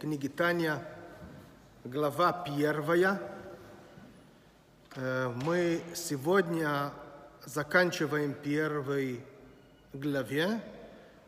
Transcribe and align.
книги 0.00 0.26
Таня, 0.26 0.84
глава 1.84 2.32
первая. 2.44 3.22
Э, 4.96 5.28
Мы 5.28 5.80
сегодня 5.94 6.90
заканчиваем 7.44 8.34
первой 8.34 9.24
главе. 9.92 10.60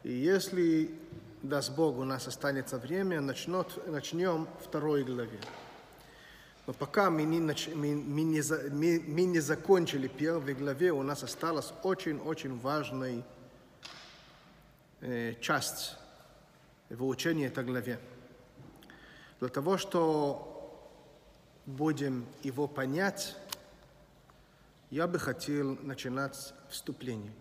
И 0.02 0.12
если, 0.12 0.90
даст 1.40 1.76
Бог, 1.76 1.98
у 1.98 2.02
нас 2.02 2.26
останется 2.26 2.78
время, 2.78 3.20
начнет, 3.20 3.86
начнем 3.86 4.48
второй 4.60 5.04
главе. 5.04 5.38
Но 6.66 6.72
пока 6.72 7.10
мы 7.10 7.22
не, 7.22 7.38
нач... 7.38 7.68
мы, 7.68 7.94
мы, 7.94 8.22
не, 8.24 8.42
мы, 8.72 9.04
мы 9.06 9.22
не 9.22 9.38
закончили 9.38 10.08
первой 10.08 10.54
главе, 10.54 10.90
у 10.90 11.04
нас 11.04 11.22
осталась 11.22 11.72
очень-очень 11.84 12.58
важная 12.58 13.22
э, 15.00 15.34
часть 15.40 15.94
выучения 16.88 17.46
этой 17.46 17.62
главе. 17.62 18.00
Для 19.40 19.48
того, 19.48 19.76
что 19.76 20.52
будем 21.66 22.26
его 22.42 22.66
понять, 22.66 23.36
я 24.90 25.06
бы 25.06 25.18
хотел 25.18 25.76
начинать 25.82 26.34
с 26.34 26.54
вступления. 26.70 27.32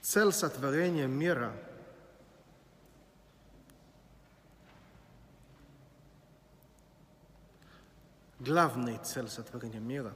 Цель 0.00 0.32
сотворения 0.32 1.06
мира 1.06 1.52
главная 8.44 8.98
цель 8.98 9.28
сотворения 9.28 9.80
мира 9.80 10.12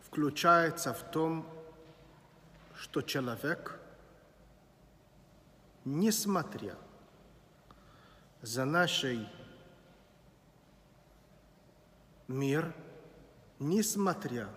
включается 0.00 0.92
в 0.92 1.10
том, 1.10 1.46
что 2.86 3.02
человек, 3.02 3.80
несмотря 5.84 6.76
за 8.42 8.64
нашей 8.64 9.28
мир, 12.28 12.72
несмотря 13.58 14.48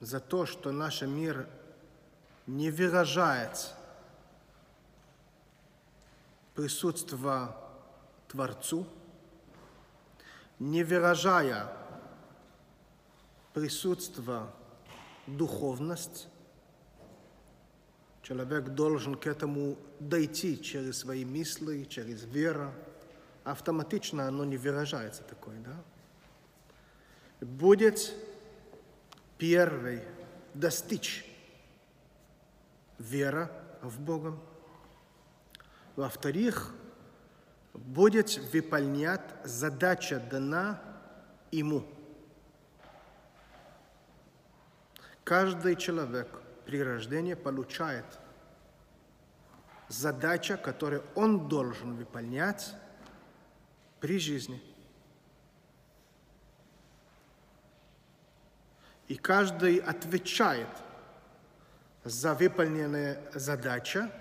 за 0.00 0.20
то, 0.20 0.44
что 0.44 0.70
наш 0.70 1.00
мир 1.00 1.48
не 2.46 2.70
выражает 2.70 3.72
присутствие 6.54 7.56
Творцу, 8.28 8.86
не 10.58 10.84
выражая 10.84 11.72
присутствие 13.54 14.42
духовность, 15.26 16.28
Человек 18.28 18.68
должен 18.74 19.14
к 19.14 19.26
этому 19.26 19.78
дойти 20.00 20.60
через 20.60 20.98
свои 20.98 21.24
мысли, 21.24 21.84
через 21.84 22.24
веру. 22.24 22.74
Автоматично 23.42 24.28
оно 24.28 24.44
не 24.44 24.58
выражается 24.58 25.22
такое, 25.22 25.58
да? 25.60 25.82
Будет 27.40 28.12
первый 29.38 30.02
достичь 30.52 31.24
вера 32.98 33.50
в 33.80 33.98
Бога. 33.98 34.38
Во-вторых, 35.96 36.74
будет 37.72 38.36
выполнять 38.52 39.24
задача 39.44 40.20
дана 40.20 40.82
ему. 41.50 41.82
Каждый 45.24 45.76
человек 45.76 46.28
при 46.68 46.82
рождении 46.82 47.32
получает 47.32 48.04
задача, 49.88 50.58
которую 50.58 51.02
он 51.14 51.48
должен 51.48 51.96
выполнять 51.96 52.74
при 54.00 54.18
жизни. 54.18 54.62
И 59.06 59.16
каждый 59.16 59.78
отвечает 59.78 60.68
за 62.04 62.34
выполненные 62.34 63.18
задача 63.32 64.12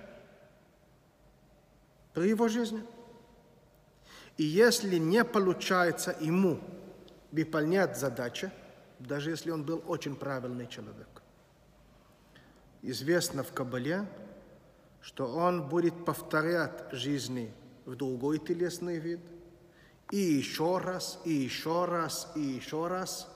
при 2.14 2.30
его 2.30 2.48
жизни. 2.48 2.82
И 4.38 4.46
если 4.46 4.96
не 4.96 5.26
получается 5.26 6.16
ему 6.22 6.62
выполнять 7.34 7.98
задачи, 7.98 8.50
даже 9.00 9.32
если 9.32 9.52
он 9.52 9.66
был 9.66 9.84
очень 9.86 10.16
правильный 10.16 10.68
человек, 10.68 11.18
известно 12.82 13.44
в 13.44 13.54
Кабале, 13.54 14.06
что 15.02 15.28
он 15.28 15.68
будет 15.68 16.06
повторять 16.06 16.92
жизни 16.92 17.54
в 17.86 17.96
другой 17.96 18.40
телесный 18.40 19.00
вид, 19.00 19.22
и 20.12 20.18
еще 20.18 20.78
раз, 20.78 21.20
и 21.26 21.32
еще 21.32 21.86
раз, 21.86 22.32
и 22.36 22.42
еще 22.42 22.88
раз, 22.88 23.28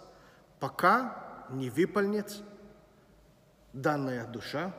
пока 0.60 1.46
не 1.50 1.70
выполнит 1.70 2.42
данная 3.74 4.28
душа 4.28 4.74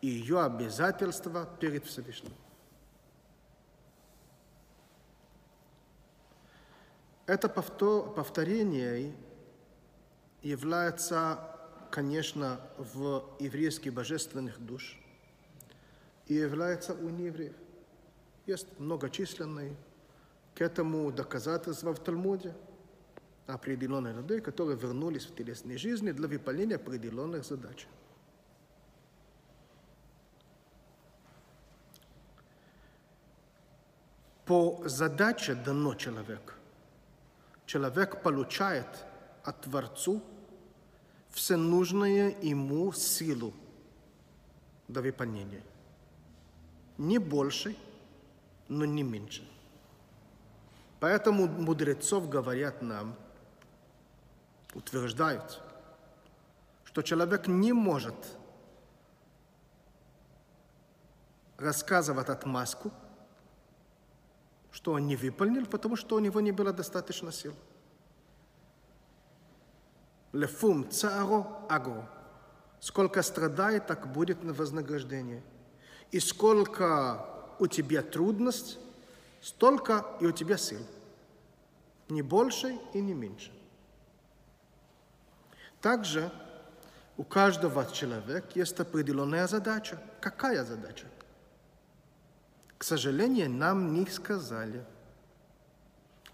и 0.00 0.08
ее 0.08 0.42
обязательства 0.42 1.46
перед 1.58 1.84
Всевышним. 1.84 2.32
Это 7.26 7.48
повтор- 7.48 8.12
повторение 8.14 9.14
является, 10.42 11.38
конечно, 11.90 12.60
в 12.78 13.24
еврейских 13.38 13.92
божественных 13.92 14.58
душ 14.64 14.98
и 16.26 16.34
является 16.34 16.94
у 16.94 17.08
неевреев. 17.08 17.54
Есть 18.46 18.66
многочисленные 18.78 19.76
к 20.54 20.62
этому 20.62 21.10
доказательства 21.12 21.92
в 21.92 21.98
Талмуде 21.98 22.54
определенных 23.46 24.16
людей, 24.16 24.40
которые 24.40 24.76
вернулись 24.78 25.26
в 25.26 25.34
телесной 25.34 25.76
жизни 25.76 26.12
для 26.12 26.28
выполнения 26.28 26.76
определенных 26.76 27.44
задач. 27.44 27.86
По 34.46 34.82
задаче 34.86 35.54
дано 35.54 35.94
человек. 35.94 36.54
Человек 37.66 38.22
получает 38.22 38.88
от 39.44 39.60
Творцу 39.60 40.22
все 41.32 41.56
нужное 41.56 42.34
ему 42.42 42.92
силу 42.92 43.52
до 44.88 45.02
выполнения. 45.02 45.62
Не 46.98 47.18
больше, 47.18 47.76
но 48.68 48.84
не 48.84 49.02
меньше. 49.02 49.46
Поэтому 50.98 51.46
мудрецов 51.46 52.28
говорят 52.28 52.82
нам, 52.82 53.16
утверждают, 54.74 55.60
что 56.84 57.02
человек 57.02 57.46
не 57.46 57.72
может 57.72 58.14
рассказывать 61.56 62.28
отмазку, 62.28 62.92
что 64.70 64.92
он 64.92 65.06
не 65.06 65.16
выполнил, 65.16 65.66
потому 65.66 65.96
что 65.96 66.16
у 66.16 66.18
него 66.18 66.40
не 66.40 66.52
было 66.52 66.72
достаточно 66.72 67.32
сил. 67.32 67.54
Лефум 70.32 70.88
царо 70.90 71.66
агро. 71.68 72.08
Сколько 72.80 73.22
страдает, 73.22 73.86
так 73.86 74.10
будет 74.12 74.42
на 74.42 74.52
вознаграждение. 74.52 75.42
И 76.12 76.20
сколько 76.20 77.26
у 77.58 77.66
тебя 77.66 78.02
трудность, 78.02 78.78
столько 79.42 80.06
и 80.20 80.26
у 80.26 80.32
тебя 80.32 80.56
сил. 80.56 80.80
Не 82.08 82.22
больше 82.22 82.78
и 82.94 83.00
не 83.00 83.14
меньше. 83.14 83.52
Также 85.80 86.30
у 87.16 87.22
каждого 87.22 87.84
человека 87.86 88.48
есть 88.54 88.78
определенная 88.80 89.46
задача. 89.46 90.00
Какая 90.20 90.64
задача? 90.64 91.06
К 92.78 92.84
сожалению, 92.84 93.50
нам 93.50 93.92
не 93.92 94.06
сказали. 94.06 94.84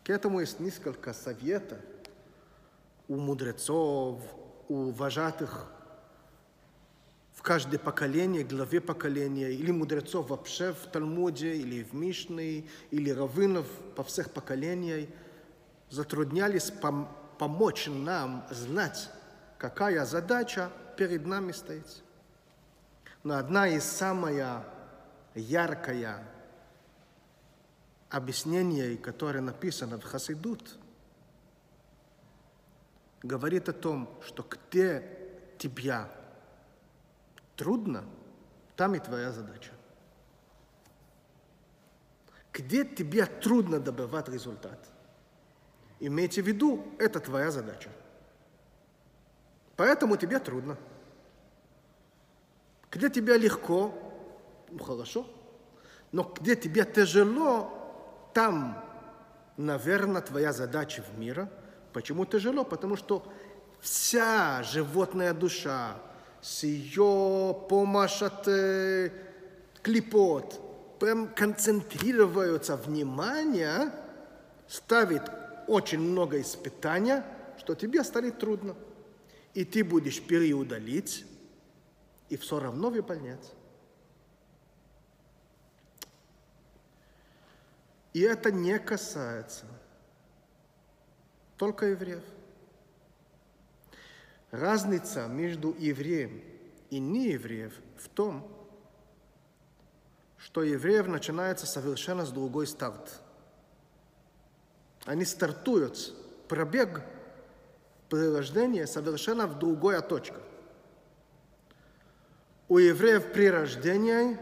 К 0.05 0.11
этому 0.11 0.41
есть 0.41 0.61
несколько 0.61 1.13
советов 1.13 1.79
у 3.09 3.17
мудрецов, 3.17 4.21
у 4.69 4.91
вожатых 4.91 5.71
в 7.35 7.43
каждое 7.43 7.79
поколение, 7.79 8.43
главе 8.43 8.81
поколения, 8.81 9.51
или 9.51 9.71
мудрецов 9.71 10.31
вообще 10.31 10.73
в 10.73 10.87
Талмуде, 10.91 11.55
или 11.55 11.85
в 11.85 11.95
Мишне, 11.95 12.67
или 12.91 13.11
раввинов 13.11 13.67
по 13.95 14.03
всех 14.03 14.31
поколениях, 14.31 15.09
затруднялись 15.91 16.73
пом- 16.73 17.09
помочь 17.39 17.87
нам 17.87 18.47
знать, 18.51 19.11
какая 19.59 20.05
задача 20.05 20.71
перед 20.97 21.27
нами 21.27 21.53
стоит. 21.53 22.03
Но 23.23 23.37
одна 23.37 23.69
из 23.69 23.85
самая 23.85 24.65
яркая 25.35 26.27
объяснений, 28.09 28.97
которое 28.97 29.41
написано 29.41 29.99
в 29.99 30.05
Хасидут, 30.05 30.79
говорит 33.23 33.69
о 33.69 33.73
том, 33.73 34.09
что 34.25 34.43
где 34.49 35.03
тебя 35.59 36.09
трудно, 37.57 38.05
там 38.77 38.95
и 38.95 38.99
твоя 38.99 39.33
задача. 39.33 39.73
Где 42.53 42.85
тебе 42.85 43.27
трудно 43.27 43.81
добывать 43.81 44.29
результат, 44.29 44.79
имейте 46.01 46.43
в 46.43 46.47
виду, 46.47 46.85
это 46.99 47.21
твоя 47.21 47.51
задача. 47.51 47.91
Поэтому 49.77 50.17
тебе 50.17 50.39
трудно. 50.39 50.79
Где 52.91 53.11
тебе 53.11 53.37
легко, 53.37 53.95
ну 54.71 54.83
хорошо, 54.83 55.27
но 56.13 56.23
где 56.23 56.57
тебе 56.57 56.85
тяжело, 56.85 58.31
там, 58.33 58.83
наверное, 59.57 60.23
твоя 60.23 60.53
задача 60.53 61.03
в 61.03 61.19
мире. 61.19 61.51
Почему 61.97 62.27
тяжело? 62.27 62.63
Потому 62.63 62.95
что 62.97 63.27
вся 63.81 64.63
животная 64.63 65.33
душа 65.33 65.97
с 66.43 66.63
ее 66.63 67.57
помощь 67.71 68.21
от 68.21 68.47
э, 68.49 69.11
клепот 69.81 70.61
прям 71.01 71.27
концентрируется 71.29 72.77
внимание, 72.77 73.91
ставит 74.69 75.23
очень 75.69 76.01
много 76.01 76.39
испытаний, 76.39 77.23
что 77.57 77.75
тебе 77.75 78.05
станет 78.05 78.39
трудно. 78.39 78.77
И 79.55 79.65
ты 79.65 79.83
будешь 79.83 80.21
переудалить, 80.21 81.25
и 82.29 82.37
все 82.37 82.61
равно 82.61 82.91
выполнять. 82.91 83.55
И 88.13 88.21
это 88.21 88.53
не 88.53 88.79
касается 88.79 89.65
только 91.57 91.87
евреев. 91.87 92.23
Разница 94.51 95.27
между 95.27 95.75
евреем 95.79 96.43
и 96.91 96.99
неевреев 96.99 97.75
в 97.99 98.09
том, 98.09 98.49
что 100.39 100.63
евреев 100.63 101.09
начинается 101.09 101.67
совершенно 101.67 102.25
с 102.25 102.31
другой 102.31 102.67
старт. 102.67 103.21
Они 105.05 105.25
стартуют, 105.25 106.15
пробег 106.49 107.03
при 108.09 108.29
рождении 108.29 108.85
совершенно 108.85 109.47
в 109.47 109.59
другая 109.59 110.01
точка. 110.01 110.41
У 112.69 112.79
евреев 112.79 113.33
при 113.33 113.51
рождении 113.51 114.39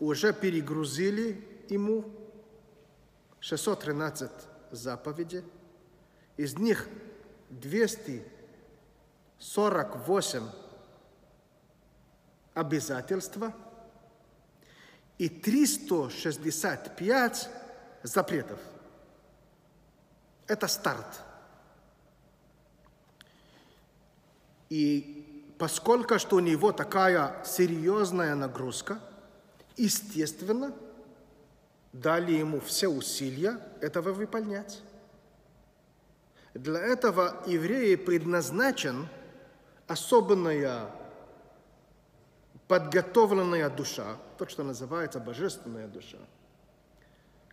уже 0.00 0.32
перегрузили 0.32 1.42
ему 1.68 2.04
613 3.40 4.30
заповедей, 4.70 5.44
из 6.36 6.58
них 6.58 6.88
248 7.50 10.42
обязательства 12.54 13.54
и 15.18 15.28
365 15.28 17.50
запретов. 18.02 18.58
Это 20.46 20.66
старт. 20.68 21.22
И 24.68 25.54
поскольку 25.58 26.18
что 26.18 26.36
у 26.36 26.40
него 26.40 26.72
такая 26.72 27.42
серьезная 27.44 28.34
нагрузка, 28.34 28.98
естественно, 29.76 30.74
дали 31.92 32.32
ему 32.32 32.60
все 32.60 32.88
усилия 32.88 33.60
этого 33.80 34.12
выполнять. 34.12 34.82
Для 36.58 36.80
этого 36.80 37.42
евреи 37.46 37.96
предназначен 37.96 39.08
особенная 39.86 40.90
подготовленная 42.66 43.68
душа, 43.68 44.16
то, 44.38 44.48
что 44.48 44.62
называется 44.62 45.20
божественная 45.20 45.86
душа, 45.86 46.18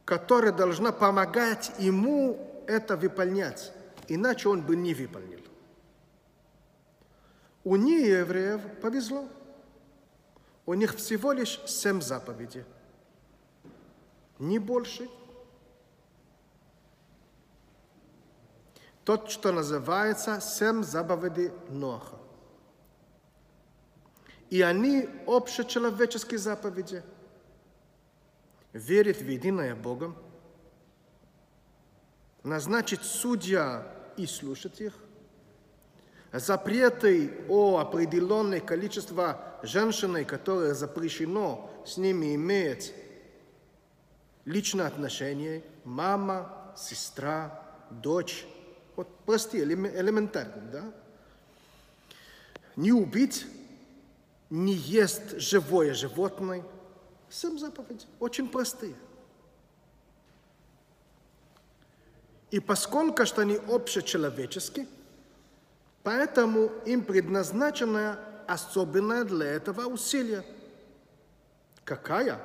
которая 0.05 0.53
должна 0.53 0.91
помогать 0.91 1.71
ему 1.79 2.63
это 2.65 2.95
выполнять, 2.95 3.73
иначе 4.07 4.47
он 4.47 4.61
бы 4.61 4.75
не 4.75 4.93
выполнил. 4.93 5.41
У 7.65 7.75
неевреев 7.75 8.61
повезло. 8.81 9.27
У 10.65 10.73
них 10.75 10.95
всего 10.95 11.33
лишь 11.33 11.59
семь 11.65 12.01
заповедей– 12.01 12.63
не 14.39 14.59
больше. 14.59 15.09
Тот, 19.05 19.29
что 19.29 19.51
называется 19.51 20.39
семь 20.39 20.83
заповедей 20.83 21.51
Ноха. 21.69 22.17
И 24.49 24.61
они 24.61 25.09
общечеловеческие 25.27 26.37
заповеди. 26.37 27.03
Верить 28.71 29.21
в 29.21 29.27
единое 29.27 29.75
Бога, 29.75 30.15
назначить 32.43 33.03
судья 33.03 33.85
и 34.17 34.25
слушать 34.25 34.81
их, 34.81 34.93
запреты 36.31 37.45
о 37.49 37.77
определенное 37.77 38.59
количество 38.59 39.59
женщин, 39.61 40.25
которые 40.25 40.73
запрещено 40.73 41.69
с 41.85 41.97
ними 41.97 42.33
иметь 42.33 42.93
личные 44.45 44.87
отношения, 44.87 45.63
мама, 45.83 46.73
сестра, 46.75 47.63
дочь, 47.91 48.45
вот 48.95 49.07
простые, 49.25 49.63
элементарные, 49.63 50.71
да? 50.71 50.83
Не 52.75 52.91
убить, 52.91 53.45
не 54.49 54.73
есть 54.73 55.39
живое 55.39 55.93
животное. 55.93 56.63
Семь 57.29 57.57
заповедей, 57.57 58.07
очень 58.19 58.47
простые. 58.47 58.95
И 62.51 62.59
поскольку 62.59 63.25
что 63.25 63.41
они 63.41 63.55
общечеловеческие, 63.55 64.87
поэтому 66.03 66.65
им 66.85 67.03
предназначено 67.03 68.19
особенное 68.47 69.23
для 69.23 69.47
этого 69.47 69.87
усилие. 69.87 70.43
Какая? 71.83 72.39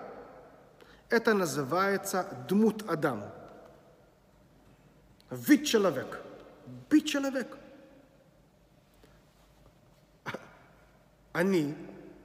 Это 1.10 1.34
называется 1.34 2.26
дмут 2.48 2.88
Адам. 2.88 3.24
Вид 5.30 5.66
человек. 5.66 6.20
Быть 6.88 7.06
человек. 7.06 7.58
Они 11.32 11.74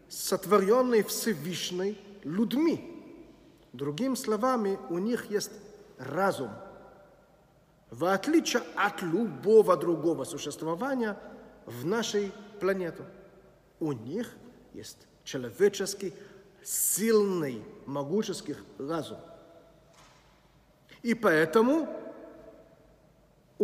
сотворенные 0.09 1.03
Всевышней 1.03 1.99
людьми. 2.23 2.89
Другими 3.73 4.15
словами, 4.15 4.79
у 4.89 4.99
них 4.99 5.29
есть 5.29 5.51
разум. 5.97 6.51
В 7.89 8.05
отличие 8.05 8.63
от 8.75 9.01
любого 9.01 9.77
другого 9.77 10.23
существования 10.23 11.17
в 11.65 11.85
нашей 11.85 12.31
планете, 12.59 13.03
у 13.79 13.91
них 13.91 14.33
есть 14.73 15.07
человеческий 15.23 16.13
сильный, 16.63 17.63
могущеский 17.85 18.55
разум. 18.79 19.19
И 21.01 21.13
поэтому 21.13 21.87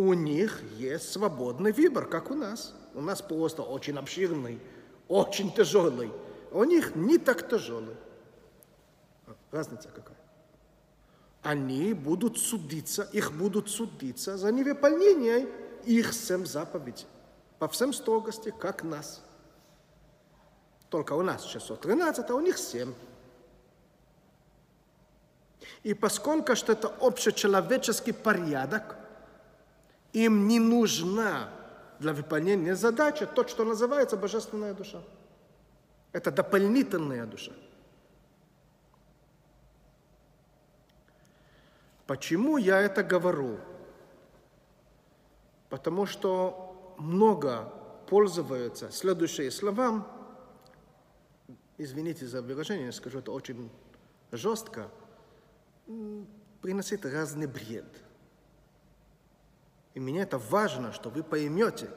у 0.00 0.14
них 0.14 0.62
есть 0.78 1.12
свободный 1.12 1.72
выбор, 1.72 2.06
как 2.06 2.30
у 2.30 2.34
нас. 2.34 2.72
У 2.94 3.02
нас 3.02 3.20
просто 3.20 3.62
очень 3.62 3.98
обширный, 3.98 4.58
очень 5.08 5.52
тяжелый. 5.52 6.10
У 6.52 6.64
них 6.64 6.96
не 6.96 7.18
так 7.18 7.50
тяжелый. 7.50 7.94
Разница 9.50 9.90
какая? 9.90 10.16
Они 11.42 11.92
будут 11.92 12.38
судиться, 12.38 13.02
их 13.12 13.32
будут 13.32 13.68
судиться 13.68 14.38
за 14.38 14.50
невыполнение 14.50 15.46
их 15.84 16.14
семь 16.14 16.46
заповедей. 16.46 17.06
По 17.58 17.68
всем 17.68 17.92
строгости, 17.92 18.54
как 18.58 18.82
нас. 18.82 19.22
Только 20.88 21.12
у 21.12 21.20
нас 21.20 21.44
613, 21.44 22.30
а 22.30 22.34
у 22.34 22.40
них 22.40 22.56
7. 22.56 22.94
И 25.82 25.92
поскольку 25.92 26.56
что 26.56 26.72
это 26.72 26.88
общечеловеческий 26.88 28.14
порядок, 28.14 28.96
им 30.12 30.48
не 30.48 30.58
нужна 30.58 31.50
для 31.98 32.12
выполнения 32.12 32.74
задачи 32.74 33.26
то, 33.26 33.46
что 33.46 33.64
называется 33.64 34.16
божественная 34.16 34.74
душа. 34.74 35.02
Это 36.12 36.30
дополнительная 36.30 37.26
душа. 37.26 37.52
Почему 42.06 42.56
я 42.56 42.80
это 42.80 43.04
говорю? 43.04 43.58
Потому 45.68 46.06
что 46.06 46.94
много 46.98 47.72
пользуются 48.08 48.90
следующие 48.90 49.50
слова 49.50 50.06
извините 51.82 52.26
за 52.26 52.42
выражение, 52.42 52.92
скажу 52.92 53.18
это 53.20 53.32
очень 53.32 53.70
жестко, 54.32 54.90
приносит 56.60 57.06
разный 57.06 57.46
бред. 57.46 57.86
И 59.94 60.00
мне 60.00 60.22
это 60.22 60.38
важно, 60.38 60.92
что 60.92 61.10
вы 61.10 61.22
поймете, 61.22 61.88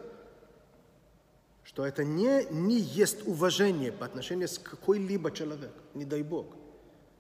что 1.64 1.86
это 1.86 2.04
не, 2.04 2.46
не 2.52 2.78
есть 2.78 3.26
уважение 3.28 3.92
по 3.92 4.06
отношению 4.06 4.50
к 4.50 4.70
какой-либо 4.70 5.32
человек, 5.32 5.72
не 5.94 6.06
дай 6.06 6.24
Бог. 6.24 6.48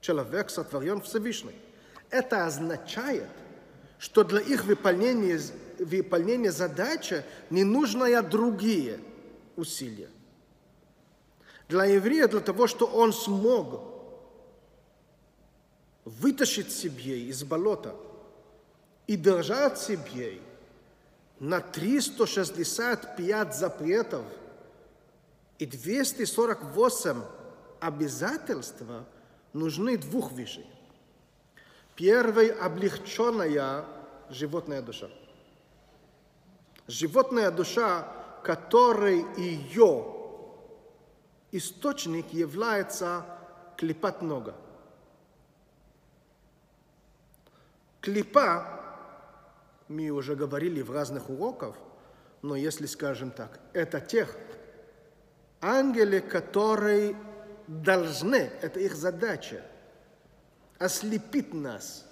Человек 0.02 0.50
сотворен 0.50 1.02
Всевышний. 1.02 1.56
Это 2.10 2.46
означает, 2.46 3.30
что 3.98 4.24
для 4.24 4.42
их 4.42 4.66
выполнения, 4.66 5.40
выполнения 5.80 6.52
задачи 6.52 7.24
не 7.50 7.64
нужны 7.64 8.22
другие 8.22 9.00
усилия. 9.56 10.10
Для 11.70 11.86
еврея, 11.86 12.28
для 12.28 12.42
того, 12.42 12.68
что 12.68 12.86
он 12.86 13.14
смог 13.14 13.94
вытащить 16.06 16.72
себе 16.72 17.22
из 17.22 17.44
болота 17.44 17.96
и 19.08 19.16
держать 19.16 19.80
себе 19.80 20.40
на 21.44 21.60
365 21.60 23.54
запретов 23.54 24.24
и 25.60 25.66
248 25.66 27.22
обязательств 27.82 28.84
нужны 29.52 29.98
двух 29.98 30.32
вещей. 30.32 30.66
Первый– 31.98 32.48
облегченная 32.62 33.84
животная 34.30 34.82
душа. 34.82 35.10
Животная 36.88 37.52
душа, 37.52 38.08
которой 38.42 39.26
ее 39.36 40.16
источник 41.52 42.32
является 42.32 43.26
клепат 43.76 44.22
нога. 44.22 44.56
Клипа, 48.00 48.83
мы 49.88 50.10
уже 50.10 50.36
говорили 50.36 50.82
в 50.82 50.92
разных 50.92 51.30
уроках, 51.30 51.76
но 52.42 52.56
если 52.56 52.86
скажем 52.86 53.32
так, 53.32 53.60
это 53.74 54.00
тех 54.00 54.36
ангелы, 55.62 56.20
которые 56.20 57.16
должны, 57.68 58.52
это 58.62 58.80
их 58.80 58.96
задача, 58.96 59.62
ослепить 60.78 61.54
нас 61.54 62.06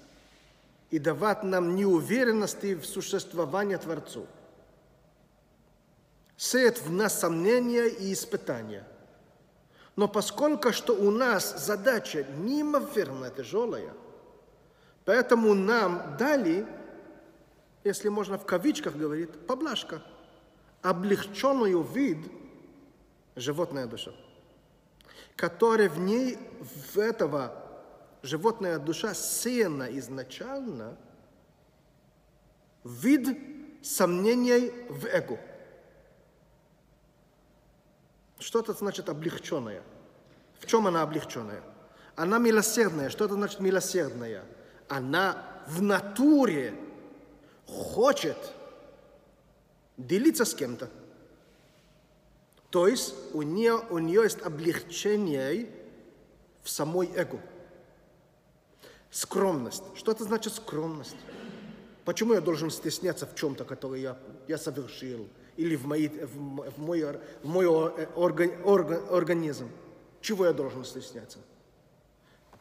и 0.89 0.99
давать 0.99 1.43
нам 1.43 1.75
неуверенности 1.75 2.75
в 2.75 2.85
существовании 2.85 3.75
Творцу. 3.75 4.25
Сеет 6.37 6.81
в 6.81 6.91
нас 6.91 7.19
сомнения 7.19 7.87
и 7.87 8.13
испытания. 8.13 8.85
Но 9.95 10.07
поскольку 10.07 10.71
что 10.71 10.93
у 10.93 11.11
нас 11.11 11.65
задача 11.65 12.25
неимоверно 12.37 13.29
тяжелая, 13.29 13.93
поэтому 15.05 15.53
нам 15.53 16.15
дали, 16.17 16.65
если 17.83 18.09
можно 18.09 18.37
в 18.37 18.45
кавичках 18.45 18.95
говорить, 18.95 19.29
поблажка, 19.47 20.01
облегченную 20.81 21.81
вид 21.81 22.31
животная 23.35 23.87
душа, 23.87 24.11
которая 25.35 25.89
в 25.89 25.99
ней, 25.99 26.37
в 26.93 26.97
этого 26.97 27.55
животная 28.21 28.79
душа 28.79 29.13
сеяна 29.13 29.87
изначально 29.97 30.97
вид 32.83 33.37
сомнений 33.81 34.71
в 34.89 35.05
эго– 35.05 35.39
что 38.41 38.59
это 38.59 38.73
значит 38.73 39.07
облегченная? 39.07 39.83
В 40.59 40.65
чем 40.65 40.87
она 40.87 41.03
облегченная? 41.03 41.61
Она 42.15 42.39
милосердная. 42.39 43.09
Что 43.09 43.25
это 43.25 43.35
значит 43.35 43.59
милосердная? 43.59 44.43
Она 44.89 45.61
в 45.67 45.81
натуре 45.81 46.73
хочет 47.71 48.37
делиться 49.97 50.45
с 50.45 50.53
кем-то. 50.53 50.89
То 52.69 52.87
есть 52.87 53.15
у 53.33 53.41
нее, 53.41 53.79
у 53.89 53.97
нее 53.97 54.23
есть 54.23 54.41
облегчение 54.41 55.69
в 56.63 56.69
самой 56.69 57.09
эго. 57.15 57.39
Скромность. 59.09 59.83
Что 59.95 60.11
это 60.11 60.23
значит 60.23 60.53
скромность? 60.53 61.17
Почему 62.05 62.33
я 62.33 62.41
должен 62.41 62.71
стесняться 62.71 63.25
в 63.25 63.35
чем-то, 63.35 63.65
которое 63.65 64.01
я, 64.01 64.17
я 64.47 64.57
совершил? 64.57 65.27
или 65.57 65.75
в, 65.75 65.85
мои, 65.85 66.07
в, 66.07 66.79
мой, 66.79 67.05
в 67.43 67.47
мой 67.47 67.65
орган, 67.67 68.51
орган, 68.63 69.03
организм. 69.11 69.69
Чего 70.21 70.45
я 70.45 70.53
должен 70.53 70.85
стесняться? 70.85 71.39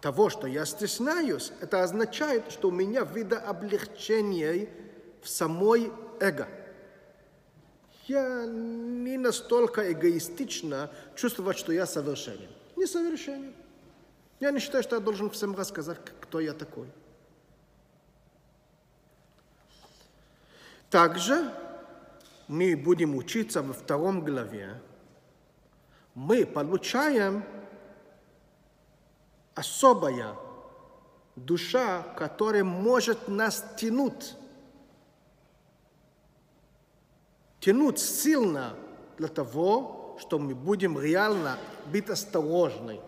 Того, 0.01 0.31
что 0.31 0.47
я 0.47 0.65
стесняюсь, 0.65 1.53
это 1.61 1.83
означает, 1.83 2.51
что 2.51 2.69
у 2.69 2.71
меня 2.71 3.05
вида 3.05 3.39
облегчения 3.39 4.69
в 5.23 5.29
самой 5.29 5.93
эго. 6.21 6.49
Я 8.07 8.45
не 8.47 9.17
настолько 9.19 9.93
эгоистично 9.93 10.91
чувствовать, 11.15 11.59
что 11.59 11.73
я 11.73 11.87
совершенен. 11.87 12.51
Не 12.77 12.87
совершенен. 12.87 13.55
Я 14.41 14.51
не 14.51 14.59
считаю, 14.59 14.83
что 14.83 14.97
я 14.97 15.01
должен 15.01 15.31
всем 15.31 15.55
рассказать, 15.55 15.99
кто 16.21 16.41
я 16.41 16.53
такой. 16.53 16.89
Также 20.89 21.53
мы 22.49 22.77
будем 22.77 23.15
учиться 23.15 23.63
во 23.63 23.73
втором 23.73 24.25
главе, 24.25 24.81
мы 26.15 26.45
получаем 26.45 27.45
особая 29.55 30.35
душа, 31.37 32.03
которая 32.17 32.65
может 32.65 33.29
нас 33.29 33.65
тянуть, 33.77 34.35
тянуть 37.61 37.99
сильно 37.99 38.75
для 39.19 39.29
того, 39.29 40.17
что 40.21 40.39
мы 40.39 40.55
будем 40.55 40.99
реально 40.99 41.59
быть 41.93 42.09
осторожны 42.09 43.01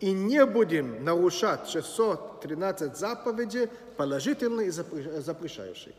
и 0.00 0.12
не 0.12 0.44
будем 0.46 1.04
нарушать 1.04 1.68
613 1.68 2.96
заповедей, 2.96 3.68
положительные 3.96 4.68
и 4.68 4.70
запрещающие. 4.70 5.94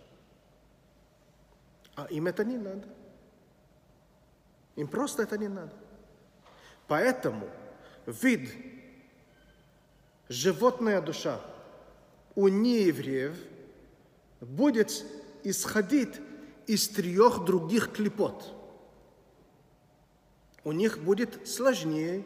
А 1.96 2.06
им 2.06 2.28
это 2.28 2.44
не 2.44 2.58
надо. 2.58 2.88
Им 4.76 4.88
просто 4.88 5.24
это 5.24 5.38
не 5.38 5.48
надо. 5.48 5.74
Поэтому 6.88 7.50
вид 8.06 8.52
животная 10.30 11.02
душа 11.02 11.42
у 12.36 12.48
неевреев 12.48 13.36
будет 14.40 15.04
исходить 15.44 16.20
из 16.68 16.88
трех 16.90 17.46
других 17.46 17.92
клепот. 17.94 18.54
У 20.64 20.72
них 20.72 21.00
будет 21.00 21.48
сложнее 21.48 22.26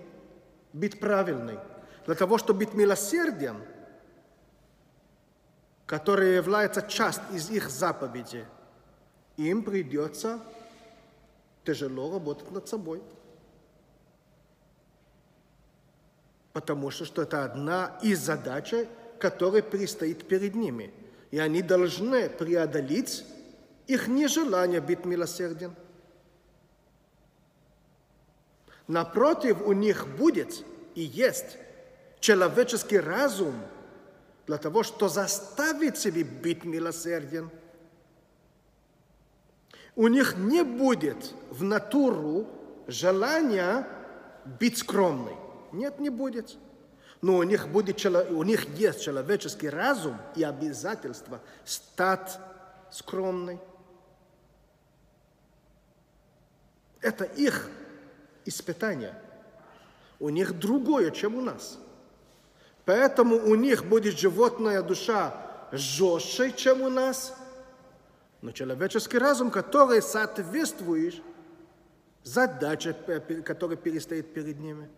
быть 0.74 1.00
правильной. 1.00 1.60
Для 2.05 2.15
того, 2.15 2.38
чтобы 2.38 2.65
быть 2.65 2.74
милосердием, 2.74 3.62
который 5.86 6.36
является 6.36 6.81
часть 6.81 7.21
из 7.31 7.50
их 7.50 7.69
заповедей– 7.69 8.45
им 9.38 9.63
придется 9.63 10.39
тяжело 11.65 12.12
работать 12.12 12.51
над 12.51 12.67
собой. 12.67 13.01
Потому 16.53 16.91
что, 16.91 17.05
что 17.05 17.21
это 17.21 17.45
одна 17.45 17.98
из 18.03 18.19
задач, 18.19 18.74
которая 19.19 19.63
предстоит 19.63 20.27
перед 20.27 20.55
ними. 20.55 20.93
И 21.31 21.39
они 21.39 21.62
должны 21.62 22.29
преодолеть 22.29 23.24
их 23.88 24.08
нежелание 24.08 24.82
быть 24.82 25.06
милосерден. 25.06 25.76
Напротив, 28.88 29.62
у 29.66 29.74
них 29.74 30.08
будет 30.18 30.66
и 30.96 31.02
есть 31.02 31.58
человеческий 32.20 33.00
разум 33.00 33.54
для 34.48 34.58
того, 34.58 34.84
что 34.84 35.08
заставить 35.08 35.98
себе 35.98 36.24
быть 36.24 36.66
милосерден– 36.66 37.50
у 39.96 40.08
них 40.08 40.38
не 40.38 40.64
будет 40.64 41.34
в 41.50 41.64
натуру 41.64 42.48
желания 42.88 43.88
быть 44.60 44.78
скромной. 44.78 45.36
Нет, 45.72 46.00
не 46.00 46.10
будет. 46.10 46.58
Но 47.22 47.38
у 47.38 47.44
них, 47.44 47.68
будет, 47.68 48.04
у 48.06 48.44
них 48.44 48.68
есть 48.78 49.04
человеческий 49.04 49.70
разум 49.70 50.18
и 50.36 50.44
обязательство 50.44 51.40
стать 51.66 52.40
скромной. 52.90 53.60
Это 57.01 57.25
их 57.25 57.70
испытание. 58.46 59.15
У 60.20 60.29
них 60.29 60.58
другое, 60.60 61.12
чем 61.12 61.36
у 61.36 61.41
нас. 61.41 61.79
Поэтому 62.86 63.38
у 63.38 63.55
них 63.55 63.86
будет 63.86 64.17
животная 64.17 64.81
душа 64.81 65.36
жестче, 65.72 66.51
чем 66.51 66.81
у 66.81 66.89
нас. 66.89 67.36
Но 68.41 68.51
человеческий 68.51 69.17
разум, 69.17 69.51
который 69.51 70.01
соответствует 70.01 71.22
задаче, 72.24 72.96
э, 73.08 73.20
которая 73.41 73.77
перестает 73.77 74.34
перед 74.34 74.60
ними. 74.60 74.89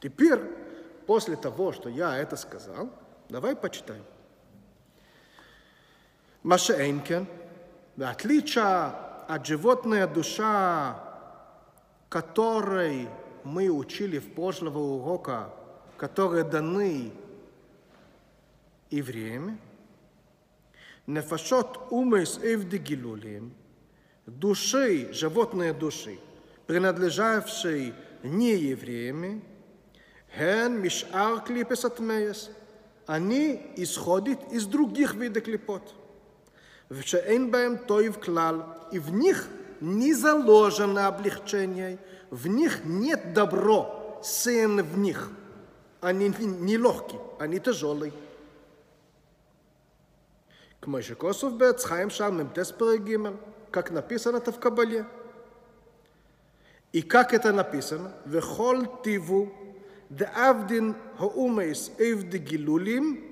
Теперь, 0.00 0.40
после 1.06 1.36
того, 1.36 1.72
что 1.72 1.88
я 1.88 2.18
это 2.18 2.36
сказал, 2.36 2.90
давай 3.28 3.56
почитаем. 3.56 4.04
Машенькен, 6.42 7.26
в 7.96 8.02
отличие 8.02 8.92
а 9.28 9.42
животная 9.44 10.06
душа, 10.06 10.98
которой 12.08 13.08
мы 13.44 13.68
учили 13.68 14.18
в 14.18 14.32
прошлого 14.34 14.78
урока, 14.78 15.50
которые 15.96 16.44
даны 16.44 17.12
евреями, 18.90 19.58
нефашот 21.06 21.88
умейс 21.90 22.38
эвди 22.42 22.78
гилулим, 22.78 23.52
души, 24.26 25.12
животные 25.12 25.72
души, 25.72 26.18
принадлежавшие 26.66 27.94
не 28.22 28.54
евреями, 28.54 29.42
хен 30.36 30.80
мишар 30.80 31.40
клипес 31.40 31.84
атмеес, 31.84 32.50
они 33.06 33.60
исходят 33.76 34.52
из 34.52 34.66
других 34.66 35.14
видов 35.14 35.44
клипот. 35.44 35.94
ושאין 36.91 37.51
בהם 37.51 37.77
тоев 37.85 38.17
клал, 38.19 38.63
и 38.91 38.99
в 38.99 39.11
них 39.13 39.47
не 39.81 40.13
заложено 40.13 41.07
облегчение, 41.07 41.99
в 42.31 42.47
них 42.47 42.81
нет 42.85 43.33
добро, 43.33 44.19
сын 44.23 44.81
в 44.81 44.97
них. 44.97 45.29
Они 46.01 46.29
не 46.39 46.77
легкие, 46.77 47.19
они 47.39 47.59
тяжелые. 47.59 48.11
כמו 50.81 51.01
שכוסוף 51.01 51.53
בעץ 51.53 51.85
חיים 51.85 52.09
שם, 52.09 52.37
מ"ט 52.37 52.59
פרק 52.77 53.01
ג', 53.01 53.17
как 53.71 53.91
написано 53.91 54.37
это 54.37 54.51
в 54.51 54.59
Кабале. 54.59 55.05
И 56.93 57.01
как 57.01 57.33
это 57.33 57.51
написано? 57.51 58.09
וכל 58.25 58.83
טיבו 59.01 59.47
דאבדין 60.11 60.93
האומייס 61.17 61.89
אבדי 61.99 62.37
גילולים, 62.37 63.29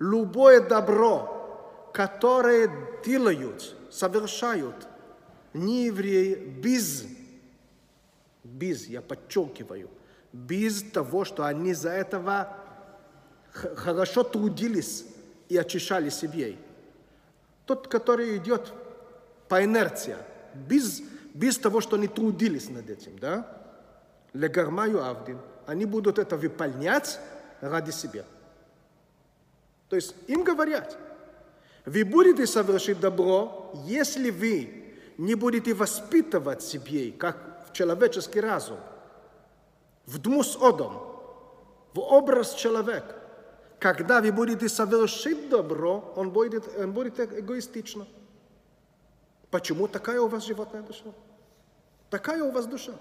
любое 0.00 0.60
добро, 0.60 1.37
которые 1.93 2.71
делают, 3.05 3.75
совершают 3.89 4.87
не 5.53 5.85
евреи 5.85 6.35
без, 6.35 7.05
без, 8.43 8.87
я 8.87 9.01
подчеркиваю, 9.01 9.89
без 10.31 10.83
того, 10.83 11.25
что 11.25 11.45
они 11.45 11.73
за 11.73 11.89
этого 11.89 12.55
хорошо 13.51 14.23
трудились 14.23 15.05
и 15.47 15.57
очищали 15.57 16.09
себе. 16.09 16.57
Тот, 17.65 17.87
который 17.87 18.37
идет 18.37 18.71
по 19.47 19.63
инерции, 19.63 20.15
без, 20.53 21.01
без 21.33 21.57
того, 21.57 21.81
что 21.81 21.95
они 21.95 22.07
трудились 22.07 22.69
над 22.69 22.89
этим, 22.89 23.17
да? 23.17 23.57
Легармаю 24.33 25.03
Авдин. 25.03 25.39
Они 25.65 25.85
будут 25.85 26.19
это 26.19 26.37
выполнять 26.37 27.19
ради 27.61 27.91
себя. 27.91 28.25
То 29.87 29.95
есть 29.95 30.15
им 30.27 30.43
говорят– 30.43 30.97
вы 31.85 32.03
будете 32.03 32.45
совершить 32.45 32.99
добро, 32.99 33.71
если 33.85 34.29
вы 34.29 34.95
не 35.17 35.35
будете 35.35 35.73
воспитывать 35.73 36.61
себе, 36.61 37.11
как 37.11 37.67
в 37.69 37.73
человеческий 37.73 38.39
разум, 38.39 38.77
в 40.05 40.17
дмус 40.17 40.57
одом, 40.61 40.93
в 41.93 41.99
образ 41.99 42.53
человека. 42.53 43.15
Когда 43.79 44.21
вы 44.21 44.31
будете 44.31 44.67
совершить 44.67 45.49
добро, 45.49 46.13
он 46.15 46.31
будет, 46.31 46.63
он 46.77 46.91
будет 46.91 47.19
эгоистично. 47.19 48.05
Почему 49.51 49.87
такая 49.87 50.19
у 50.21 50.27
вас 50.27 50.45
животная 50.45 50.81
душа? 50.81 51.05
Такая 52.09 52.43
у 52.43 52.51
вас 52.51 52.65
душа. 52.65 52.93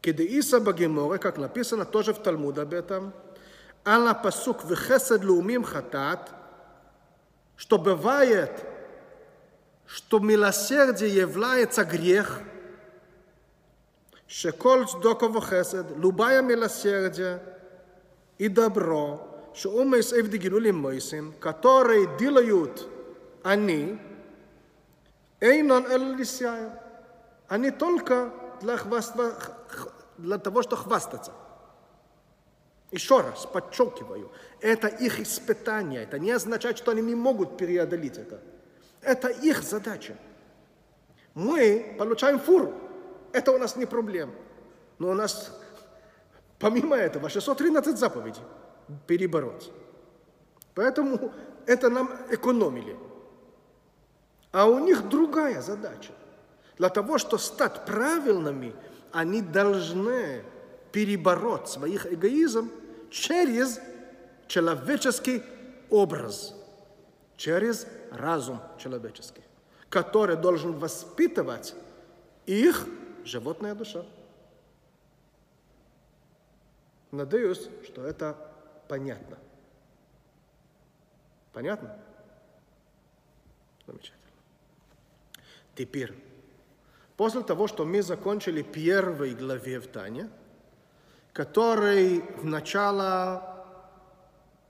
Кедеиса 0.00 0.60
Багиморе, 0.60 1.18
как 1.18 1.38
написано 1.38 1.84
тоже 1.84 2.12
в 2.12 2.18
Талмуде 2.18 2.62
об 2.62 2.74
этом, 2.74 3.12
на 3.84 4.14
посук 4.14 4.64
«Вехесед 4.64 5.24
лаумим 5.24 5.64
хатат», 5.64 6.30
что 7.56 7.78
бывает, 7.78 8.64
что 9.86 10.18
милосердие 10.18 11.14
является 11.14 11.84
грех, 11.84 12.40
шеколь 14.26 14.86
цдоков 14.86 15.48
хесед, 15.48 15.86
любая 15.96 16.42
милосердие 16.42 17.42
и 18.38 18.48
добро, 18.48 19.50
что 19.54 19.70
умейс 19.70 20.12
эвди 20.12 20.38
гилулим 20.38 20.78
мойсим, 20.78 21.34
которые 21.38 22.16
делают 22.16 22.88
они, 23.42 24.00
эйнон 25.40 25.86
эллисяя, 25.86 26.82
они 27.48 27.70
только 27.70 28.32
для, 28.62 28.78
хваста, 28.78 29.32
для 30.16 30.38
того, 30.38 30.62
что 30.62 30.76
хвастаться. 30.76 31.32
Еще 32.92 33.22
раз 33.22 33.46
подчеркиваю, 33.46 34.30
это 34.60 34.86
их 34.86 35.18
испытание, 35.18 36.02
это 36.02 36.18
не 36.18 36.30
означает, 36.30 36.76
что 36.76 36.90
они 36.90 37.00
не 37.00 37.14
могут 37.14 37.56
преодолеть 37.56 38.18
это. 38.18 38.38
Это 39.00 39.28
их 39.28 39.62
задача. 39.62 40.14
Мы 41.32 41.96
получаем 41.98 42.38
фуру, 42.38 42.74
это 43.32 43.50
у 43.52 43.58
нас 43.58 43.76
не 43.76 43.86
проблема. 43.86 44.34
Но 44.98 45.08
у 45.08 45.14
нас, 45.14 45.58
помимо 46.58 46.94
этого, 46.94 47.30
613 47.30 47.98
заповедей 47.98 48.42
перебороть. 49.06 49.72
Поэтому 50.74 51.32
это 51.64 51.88
нам 51.88 52.10
экономили. 52.28 52.94
А 54.52 54.66
у 54.66 54.78
них 54.80 55.08
другая 55.08 55.62
задача. 55.62 56.12
Для 56.76 56.90
того, 56.90 57.16
чтобы 57.16 57.42
стать 57.42 57.86
правильными, 57.86 58.74
они 59.12 59.40
должны 59.40 60.44
перебороть 60.92 61.68
своих 61.68 62.06
эгоизм 62.12 62.70
через 63.12 63.78
человеческий 64.48 65.42
образ, 65.90 66.54
через 67.36 67.86
разум 68.10 68.60
человеческий, 68.78 69.42
который 69.90 70.36
должен 70.36 70.72
воспитывать 70.72 71.74
их 72.46 72.86
животная 73.24 73.74
душа. 73.74 74.04
Надеюсь, 77.10 77.68
что 77.84 78.04
это 78.06 78.34
понятно. 78.88 79.38
Понятно? 81.52 81.98
Замечательно. 83.86 84.18
Теперь, 85.74 86.14
после 87.18 87.42
того, 87.42 87.68
что 87.68 87.84
мы 87.84 88.02
закончили 88.02 88.62
первой 88.62 89.34
главе 89.34 89.80
в 89.80 89.88
Тане, 89.88 90.30
который 91.32 92.22
вначале 92.36 93.40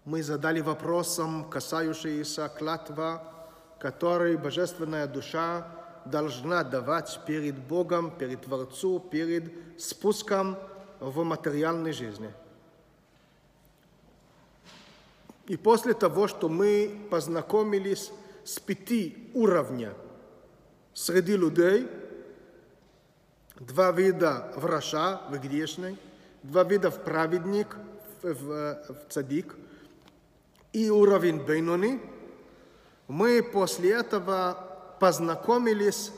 мы 0.05 0.23
задали 0.23 0.61
вопросом, 0.61 1.49
касающийся 1.49 2.49
клятва, 2.49 3.23
который 3.79 4.37
божественная 4.37 5.07
душа 5.07 5.67
должна 6.05 6.65
давать 6.65 7.21
перед 7.27 7.59
Богом, 7.59 8.11
перед 8.17 8.43
Творцу, 8.43 9.01
перед 9.01 9.53
спуском 9.81 10.57
в 11.01 11.23
материальной 11.25 11.93
жизни. 11.93 12.33
И 15.47 15.57
после 15.57 15.95
того, 15.95 16.29
что 16.29 16.49
мы 16.49 17.07
познакомились 17.11 18.13
с 18.45 18.59
пяти 18.61 19.31
уровнями 19.35 19.95
среди 20.95 21.37
людей, 21.37 21.89
два 23.59 23.91
вида 23.91 24.53
врача, 24.57 25.23
в 25.29 25.39
грешной– 25.39 25.99
два 26.43 26.65
вида 26.65 26.91
в 26.91 27.03
праведник, 27.03 27.77
в, 28.23 28.35
в, 28.35 28.85
в 28.89 29.13
цадик, 29.13 29.55
и 30.73 30.91
уровень 30.91 31.45
Бейнони, 31.45 32.01
мы 33.09 33.43
после 33.43 33.93
этого 33.93 34.97
познакомились, 35.01 36.13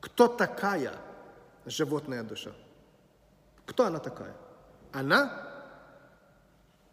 кто 0.00 0.28
такая 0.28 0.94
животная 1.66 2.22
душа. 2.22 2.52
Кто 3.66 3.86
она 3.86 3.98
такая? 3.98 4.34
Она 4.92 5.48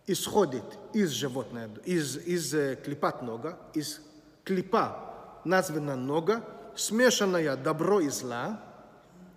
исходит 0.08 0.64
из 0.94 1.10
животной, 1.12 1.70
из, 1.86 2.18
из 2.18 2.54
э, 2.54 2.76
клипат 2.76 3.22
нога, 3.22 3.58
из 3.74 4.02
клипа 4.44 5.42
названа 5.44 5.96
нога, 5.96 6.44
смешанная 6.76 7.56
добро 7.58 8.00
и 8.00 8.10
зла, 8.10 8.62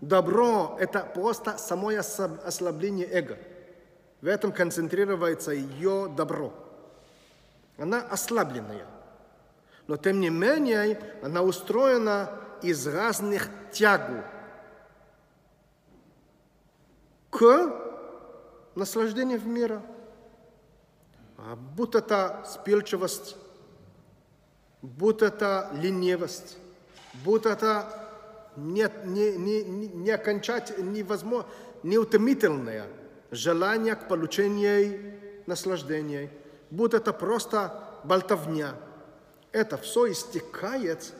Добро– 0.05 0.77
это 0.81 1.01
просто 1.01 1.57
само 1.57 1.88
ослабление 1.88 3.09
эго. 3.11 3.38
В 4.21 4.27
этом 4.27 4.53
концентрируется 4.53 5.53
ее 5.53 6.12
добро. 6.14 6.53
Она 7.79 8.03
ослабленная. 8.03 8.87
Но 9.87 9.97
тем 9.97 10.21
не 10.21 10.29
менее, 10.29 11.01
она 11.23 11.40
устроена 11.43 12.31
из 12.61 12.87
разных 12.87 13.49
тягу 13.73 14.23
к 17.31 17.73
наслаждению 18.75 19.40
в 19.40 19.47
мире. 19.47 19.81
А 21.38 21.57
будь 21.57 21.95
это 21.95 22.45
спильчивость, 22.47 23.37
будь 24.83 25.23
это 25.23 25.71
ленивость, 25.73 26.59
будь 27.25 27.47
это 27.47 28.04
не, 28.57 28.88
не, 29.05 29.37
не, 29.37 29.88
не 29.88 30.11
окончать, 30.11 30.79
невозможно, 30.79 31.49
неутомительное 31.83 32.87
желание 33.31 33.95
к 33.97 34.09
получению 34.09 35.21
наслаждения. 35.47 36.31
Будь 36.71 36.95
это 36.95 37.12
просто 37.12 38.01
болтовня. 38.05 38.75
это 39.53 39.77
все 39.77 40.11
истекает 40.11 41.12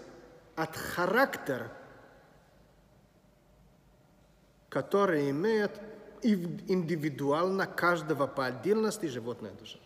от 0.57 0.77
характера, 0.77 1.71
который 4.69 5.31
имеет 5.31 5.71
индивидуально 6.23 7.67
каждого 7.67 8.27
по 8.27 8.47
отдельности 8.47 9.07
животная 9.07 9.53
душа. 9.53 9.79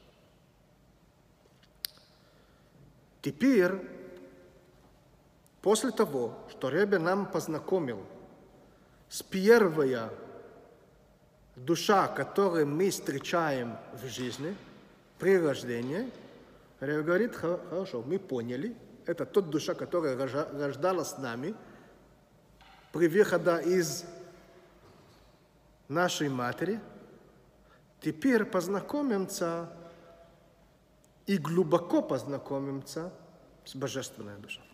Теперь, 3.20 3.72
после 5.62 5.90
того, 5.90 6.34
что 6.50 6.68
Ребе 6.68 6.98
нам 6.98 7.26
познакомил 7.26 8.04
с 9.08 9.22
первой 9.22 9.96
душа, 11.56 12.08
которую 12.08 12.66
мы 12.66 12.90
встречаем 12.90 13.76
в 13.94 14.06
жизни 14.06 14.56
при 15.18 15.38
рождении, 15.38 16.10
Ребе 16.80 17.02
говорит, 17.02 17.34
хорошо, 17.34 18.02
мы 18.06 18.18
поняли, 18.18 18.76
это 19.06 19.24
тот 19.24 19.50
душа, 19.50 19.74
которая 19.74 20.16
рождалась 20.16 21.08
с 21.08 21.18
нами 21.18 21.54
при 22.92 23.08
выходе 23.08 23.62
из 23.64 24.04
нашей 25.88 26.28
матери, 26.28 26.80
теперь 28.00 28.44
познакомимся 28.44 29.70
и 31.26 31.38
глубоко 31.38 32.02
познакомимся 32.02 33.12
с 33.64 33.74
Божественной 33.74 34.36
душой. 34.38 34.64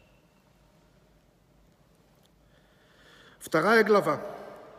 Вторая 3.45 3.85
глава. 3.85 4.21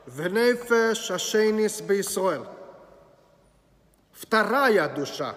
Венефеш 0.08 1.12
Ашейнис 1.12 1.82
Бейсроэль. 1.84 2.47
Вторая 4.12 4.89
душа, 4.89 5.36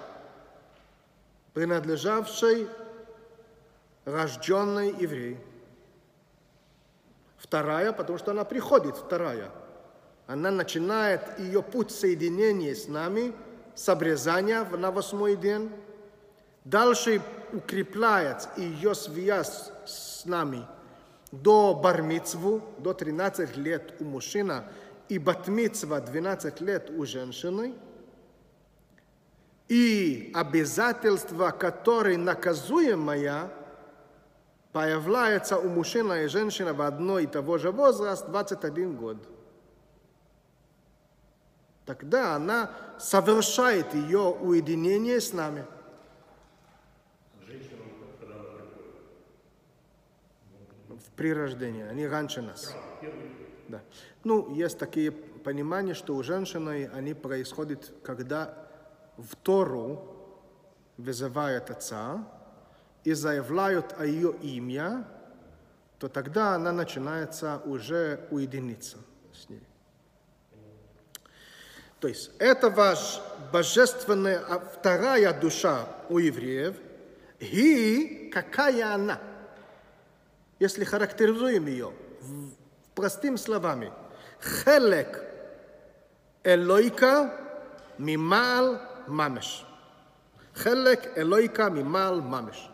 принадлежавшей 1.52 2.66
рожденной 4.06 4.94
еврей. 4.98 5.36
Вторая, 7.36 7.92
потому 7.92 8.16
что 8.16 8.30
она 8.30 8.44
приходит, 8.44 8.96
вторая– 8.96 9.50
она 10.26 10.50
начинает 10.50 11.38
ее 11.38 11.62
путь 11.62 11.90
соединения 11.90 12.74
с 12.74 12.88
нами 12.88 13.34
с 13.74 13.88
обрезания 13.90 14.64
на 14.64 14.90
восьмой 14.90 15.36
день. 15.36 15.70
Дальше 16.64 17.20
укрепляет 17.52 18.48
ее 18.56 18.94
связь 18.94 19.70
с 19.86 20.24
нами 20.24 20.66
до 21.32 21.74
бармицву, 21.74 22.62
до 22.78 22.94
13 22.94 23.56
лет 23.56 23.94
у 24.00 24.04
мужчины, 24.04 24.64
и 25.08 25.18
батмицва 25.18 26.00
12 26.00 26.60
лет 26.60 26.90
у 26.90 27.04
женщины. 27.06 27.74
И 29.68 30.30
обязательства, 30.34 31.50
которые 31.50 32.18
наказуемые, 32.18 33.50
появляется 34.72 35.58
у 35.58 35.68
мужчины 35.68 36.24
и 36.24 36.28
женщины 36.28 36.72
в 36.72 36.82
одной 36.82 37.24
и 37.24 37.26
того 37.26 37.58
же 37.58 37.70
возраст 37.70 38.26
21 38.26 38.96
год 38.96 39.16
тогда 41.88 42.34
она 42.34 42.70
совершает 42.98 43.94
ее 43.94 44.28
уединение 44.28 45.22
с 45.22 45.32
нами. 45.32 45.64
В 51.18 51.20
прирождении, 51.20 51.82
они 51.82 52.06
раньше 52.06 52.42
нас. 52.42 52.72
Да. 53.66 53.80
Ну, 54.22 54.54
есть 54.54 54.78
такие 54.78 55.10
понимания, 55.10 55.94
что 55.94 56.14
у 56.14 56.22
женщины 56.22 56.88
они 56.94 57.12
происходят, 57.12 57.92
когда 58.04 58.54
в 59.16 59.34
Тору 59.34 60.38
вызывают 60.96 61.70
отца 61.70 62.24
и 63.02 63.14
заявляют 63.14 63.96
о 63.98 64.06
ее 64.06 64.32
имя, 64.42 65.08
то 65.98 66.08
тогда 66.08 66.54
она 66.54 66.70
начинается 66.70 67.62
уже 67.64 68.28
уединиться 68.30 68.98
с 69.34 69.48
ней. 69.48 69.66
То 71.98 72.06
есть 72.06 72.30
это 72.38 72.70
ваш 72.70 73.20
божественная 73.52 74.38
а 74.38 74.60
вторая 74.60 75.32
душа 75.40 75.84
у 76.10 76.18
евреев. 76.18 76.76
И 77.40 78.30
какая 78.32 78.94
она? 78.94 79.18
Если 80.58 80.84
характеризуем 80.84 81.66
ее 81.66 81.92
простыми 82.94 83.36
словами. 83.36 83.92
Хелек 84.40 85.22
элойка 86.42 87.32
мимал 87.96 88.80
мамеш. 89.06 89.64
Хелек 90.54 91.16
элойка 91.16 91.70
мимал 91.70 92.20
мамеш. 92.20 92.68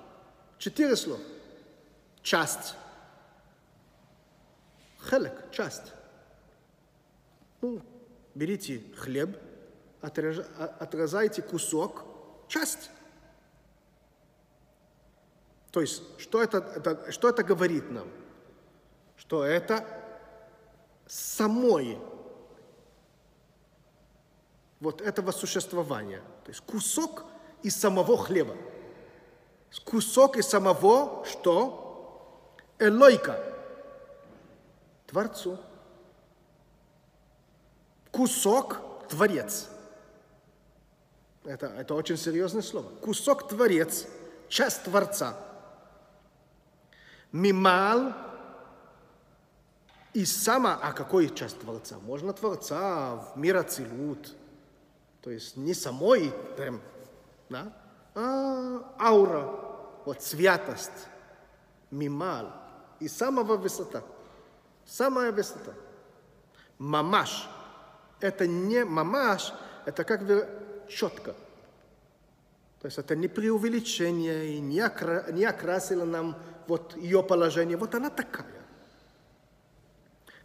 Четыре 0.58 0.96
слова. 0.96 1.20
Часть. 2.22 2.74
Хелек, 5.10 5.50
часть. 5.50 5.92
Ну, 7.60 7.82
берите 8.34 8.82
хлеб, 8.96 9.36
отрезайте 10.00 11.42
кусок, 11.42 12.04
часть. 12.48 12.90
То 15.74 15.80
есть, 15.80 16.04
что 16.18 16.40
это, 16.40 16.58
это, 16.58 17.10
что 17.10 17.28
это 17.28 17.42
говорит 17.42 17.90
нам? 17.90 18.08
Что 19.16 19.44
это 19.44 19.84
самой 21.08 21.98
вот 24.78 25.00
этого 25.00 25.32
существования. 25.32 26.22
То 26.44 26.52
есть 26.52 26.60
кусок 26.60 27.24
из 27.64 27.74
самого 27.74 28.16
хлеба. 28.16 28.56
Кусок 29.84 30.36
из 30.36 30.46
самого, 30.46 31.24
что? 31.26 32.54
Элойка. 32.78 33.44
Творцу 35.08 35.58
кусок– 38.12 38.78
творец. 39.08 39.66
Это, 41.44 41.66
это 41.66 41.94
очень 41.94 42.16
серьезное 42.16 42.62
слово. 42.62 42.88
Кусок– 43.00 43.48
творец, 43.48 44.06
часть 44.48 44.84
Творца. 44.84 45.36
Мимал 47.34 48.12
и 50.12 50.24
сама, 50.24 50.78
а 50.80 50.92
какой 50.92 51.34
часть 51.34 51.58
Творца? 51.58 51.96
Можно 51.98 52.32
Творца 52.32 53.16
в 53.16 53.36
мир 53.36 53.56
Ацилут, 53.56 54.36
то 55.20 55.30
есть 55.30 55.56
не 55.56 55.74
самой 55.74 56.32
прям, 56.56 56.80
да, 57.48 57.72
а 58.14 58.94
аура, 59.00 59.50
вот 60.04 60.22
святость, 60.22 61.08
мимал 61.90 62.52
и 63.00 63.08
самого 63.08 63.56
высота, 63.56 64.04
самая 64.86 65.32
высота. 65.32 65.72
Мамаш– 66.78 67.48
это 68.20 68.46
не 68.46 68.84
мамаш, 68.84 69.52
это 69.86 70.04
как 70.04 70.24
бы 70.24 70.48
четко. 70.88 71.34
То 72.80 72.86
есть 72.86 72.98
это 72.98 73.16
не 73.16 73.26
преувеличение, 73.26 74.60
не, 74.60 74.78
окра, 74.78 75.32
не 75.32 75.44
окрасило 75.44 76.04
нам 76.04 76.36
вот 76.66 76.96
ее 76.96 77.22
положение. 77.22 77.76
Вот 77.76 77.94
она 77.94 78.10
такая. 78.10 78.46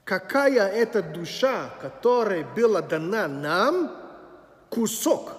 Какая 0.04 0.68
это 0.68 1.04
душа, 1.04 1.70
которая 1.82 2.44
была 2.56 2.82
дана 2.82 3.28
нам, 3.28 3.92
кусок 4.70 5.32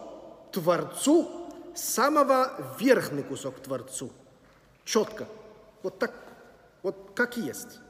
Творцу, 0.52 1.48
самого 1.74 2.52
верхний 2.78 3.22
кусок 3.22 3.58
Творцу. 3.60 4.12
Четко. 4.84 5.26
Вот 5.82 5.98
так, 5.98 6.12
вот 6.82 7.12
как 7.14 7.36
есть. 7.36 7.80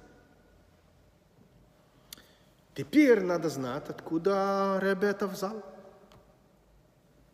Теперь 2.74 3.20
надо 3.20 3.50
знать, 3.50 3.88
откуда 3.88 4.78
Ребе 4.80 5.08
это 5.08 5.26
взял. 5.26 5.62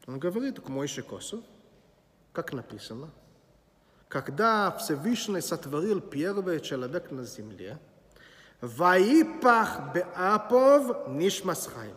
Он 0.06 0.18
говорит 0.18 0.60
к 0.60 0.68
Мойше 0.68 1.02
Косу, 1.02 1.44
как 2.32 2.52
написано, 2.52 3.10
когда 4.08 4.70
Всевышний 4.72 5.40
сотворил 5.40 6.00
первый 6.00 6.60
человек 6.60 7.10
на 7.10 7.24
земле, 7.24 7.78
«Ваипах 8.60 9.92
беапов 9.94 11.08
нишмасхай» 11.08 11.92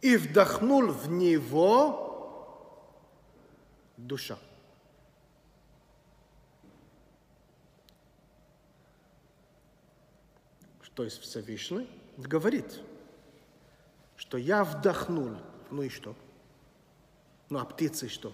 и 0.00 0.16
вдохнул 0.16 0.88
в 0.88 1.08
него 1.10 2.02
душа. 3.96 4.36
То 10.94 11.04
есть 11.04 11.20
Всевышний 11.20 11.88
говорит, 12.16 12.80
что 14.16 14.36
я 14.36 14.62
вдохнул. 14.62 15.36
Ну 15.70 15.82
и 15.82 15.88
что? 15.88 16.14
Ну 17.48 17.58
а 17.58 17.64
птицы 17.64 18.08
что? 18.08 18.32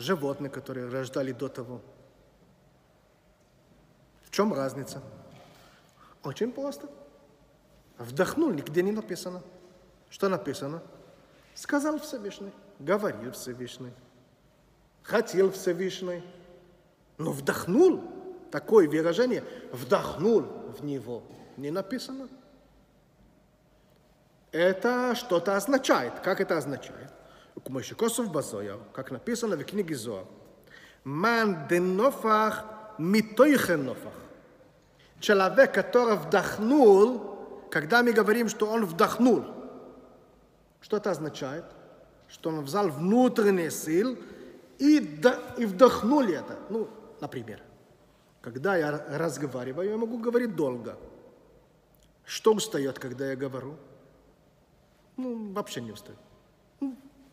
Животные, 0.00 0.48
которые 0.48 0.88
рождали 0.88 1.30
до 1.32 1.48
того. 1.48 1.82
В 4.24 4.30
чем 4.30 4.54
разница? 4.54 5.02
Очень 6.24 6.52
просто. 6.52 6.88
Вдохнул, 7.98 8.50
нигде 8.50 8.82
не 8.82 8.92
написано. 8.92 9.42
Что 10.08 10.30
написано? 10.30 10.82
Сказал 11.54 12.00
Всевышний, 12.00 12.50
говорил 12.78 13.32
Всевышний, 13.32 13.92
хотел 15.02 15.52
Всевышний. 15.52 16.24
Но 17.18 17.32
вдохнул, 17.32 18.02
такое 18.50 18.88
выражение, 18.88 19.44
вдохнул 19.70 20.40
в 20.78 20.82
него, 20.82 21.22
не 21.58 21.70
написано. 21.70 22.26
Это 24.50 25.14
что-то 25.14 25.58
означает. 25.58 26.20
Как 26.20 26.40
это 26.40 26.56
означает? 26.56 27.12
כמו 27.63 27.83
שכוסוף 27.83 28.27
בזויר, 28.27 28.77
как 28.93 29.11
написано 29.11 29.55
в 29.55 29.63
книге 29.63 29.95
Зоар, 29.95 30.25
ман 31.03 31.67
денофах 31.69 32.63
митойхен 32.97 33.85
нофах. 33.85 34.13
Человек, 35.19 35.73
который 35.73 36.17
вдохнул, 36.17 37.67
когда 37.71 38.03
мы 38.03 38.11
говорим, 38.11 38.49
что 38.49 38.67
он 38.67 38.85
вдохнул, 38.85 39.45
что 40.81 40.97
это 40.97 41.11
означает? 41.11 41.65
Что 42.27 42.49
он 42.49 42.61
взял 42.61 42.89
внутренние 42.89 43.71
силы 43.71 44.19
и, 44.77 44.97
и 45.57 45.65
вдохнул 45.65 46.21
это. 46.21 46.59
Ну, 46.69 46.89
например, 47.21 47.61
когда 48.41 48.75
я 48.75 48.91
разговариваю, 49.09 49.89
я 49.89 49.97
могу 49.97 50.19
говорить 50.19 50.55
долго. 50.55 50.97
Что 52.25 52.53
устает, 52.53 52.99
когда 52.99 53.29
я 53.29 53.35
говорю? 53.35 53.77
Ну, 55.17 55.53
вообще 55.53 55.81
не 55.81 55.91
устает. 55.91 56.19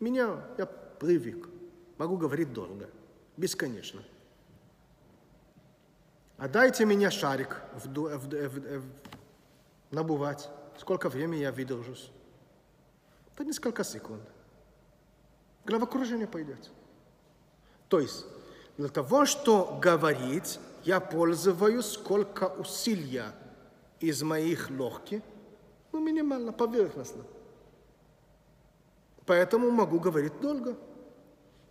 Меня, 0.00 0.44
я 0.56 0.66
привык. 0.66 1.48
Могу 1.98 2.16
говорить 2.16 2.52
долго, 2.52 2.88
бесконечно. 3.36 4.00
А 6.36 6.48
дайте 6.48 6.86
мне 6.86 7.10
шарик 7.10 7.60
в, 7.74 7.88
в, 7.88 8.18
в, 8.18 8.78
в, 8.78 8.84
набывать. 9.90 10.48
Сколько 10.78 11.08
времени 11.08 11.40
я 11.40 11.50
выдержусь? 11.50 12.12
Это 13.34 13.44
несколько 13.44 13.82
секунд. 13.82 14.22
Головокружение 15.64 16.28
пойдет. 16.28 16.70
То 17.88 17.98
есть, 17.98 18.24
для 18.76 18.88
того, 18.88 19.26
что 19.26 19.78
говорить, 19.82 20.60
я 20.84 21.00
пользуюсь 21.00 21.86
сколько 21.86 22.44
усилия 22.44 23.32
из 23.98 24.22
моих 24.22 24.70
легких, 24.70 25.22
ну, 25.90 25.98
минимально, 25.98 26.52
поверхностно. 26.52 27.24
Поэтому 29.28 29.70
могу 29.70 30.00
говорить 30.00 30.40
долго. 30.40 30.74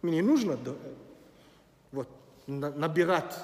Мне 0.04 0.22
нужно 0.22 0.60
вот, 1.92 2.08
набирать 2.46 3.36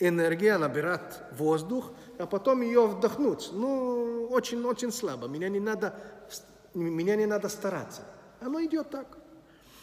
энергию, 0.00 0.58
набирать 0.58 1.20
воздух, 1.38 1.92
а 2.18 2.26
потом 2.26 2.62
ее 2.62 2.88
вдохнуть. 2.88 3.50
Ну, 3.52 4.26
очень-очень 4.32 4.90
слабо. 4.90 5.28
Меня 5.28 5.48
не 5.48 5.60
надо, 5.60 5.94
меня 6.74 7.14
не 7.14 7.26
надо 7.26 7.48
стараться. 7.48 8.02
Оно 8.40 8.60
идет 8.64 8.90
так. 8.90 9.06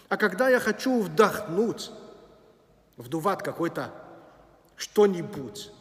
А 0.09 0.17
когда 0.17 0.49
я 0.49 0.59
хочу 0.59 0.99
вдохнуть, 0.99 1.91
вдувать 2.97 3.41
какой-то 3.41 3.93
что-нибудь, 4.75 5.71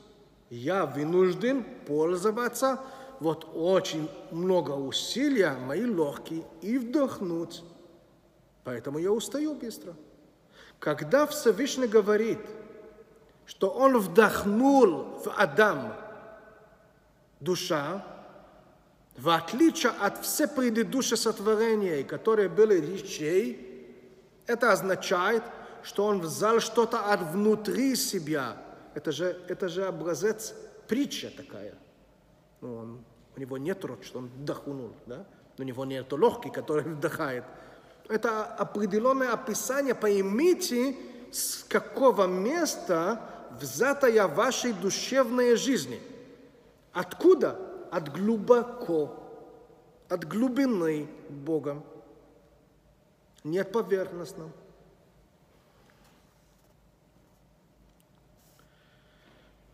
я 0.49 0.87
вынужден 0.87 1.65
пользоваться 1.89 2.79
вот 3.21 3.49
очень 3.55 4.11
много 4.31 4.73
усилия, 4.73 5.53
мои 5.53 5.83
легкие, 5.83 6.45
и 6.63 6.79
вдохнуть. 6.79 7.63
Поэтому 8.65 8.99
я 8.99 9.13
устаю 9.13 9.55
быстро. 9.55 9.95
Когда 10.79 11.27
Всевышний 11.27 11.87
говорит, 11.87 12.39
что 13.47 13.71
он 13.71 13.99
вдохнул 13.99 15.21
в 15.25 15.33
Адам 15.37 15.95
душа, 17.41 18.05
в 19.17 19.31
отличие 19.31 19.93
от 19.93 20.25
всех 20.25 20.55
предыдущих 20.55 21.19
сотворений, 21.19 22.03
которые 22.03 22.49
были 22.49 22.75
речей, 22.75 23.95
это 24.47 24.73
означает, 24.73 25.43
что 25.83 26.05
он 26.05 26.21
взял 26.21 26.61
что-то 26.61 27.13
от 27.13 27.23
внутри 27.33 27.97
себя. 27.97 28.57
Это 28.95 29.13
же, 29.13 29.41
это 29.49 29.69
же 29.69 29.87
образец 29.87 30.55
притча 30.87 31.31
такая– 31.35 31.75
он, 32.75 33.05
у 33.37 33.41
него 33.41 33.59
нет 33.59 33.85
рот, 33.85 34.01
он 34.15 34.27
вдохнул, 34.27 34.93
да? 35.07 35.27
у 35.59 35.63
него 35.63 35.85
нет 35.85 36.13
легкий, 36.13 36.51
который 36.51 36.85
вдыхает. 36.95 37.45
Это 38.09 38.45
определенное 38.45 39.33
описание, 39.33 39.95
поймите, 39.95 40.97
с 41.33 41.65
какого 41.65 42.27
места 42.27 43.21
взятая 43.61 44.29
вашей 44.29 44.73
душевной 44.73 45.57
жизни. 45.57 46.01
Откуда? 46.93 47.59
От 47.91 48.13
глубоко, 48.13 49.17
от 50.09 50.25
глубины 50.25 51.09
Бога. 51.29 51.83
Нет 53.45 53.73
поверхностно. 53.73 54.51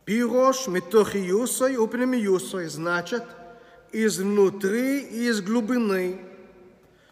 Пирош 0.04 0.66
метохиюсой 0.66 1.76
упнемиюсой, 1.76 2.66
значит, 2.66 3.22
изнутри 3.92 5.00
и 5.00 5.28
из 5.28 5.40
глубины. 5.40 6.20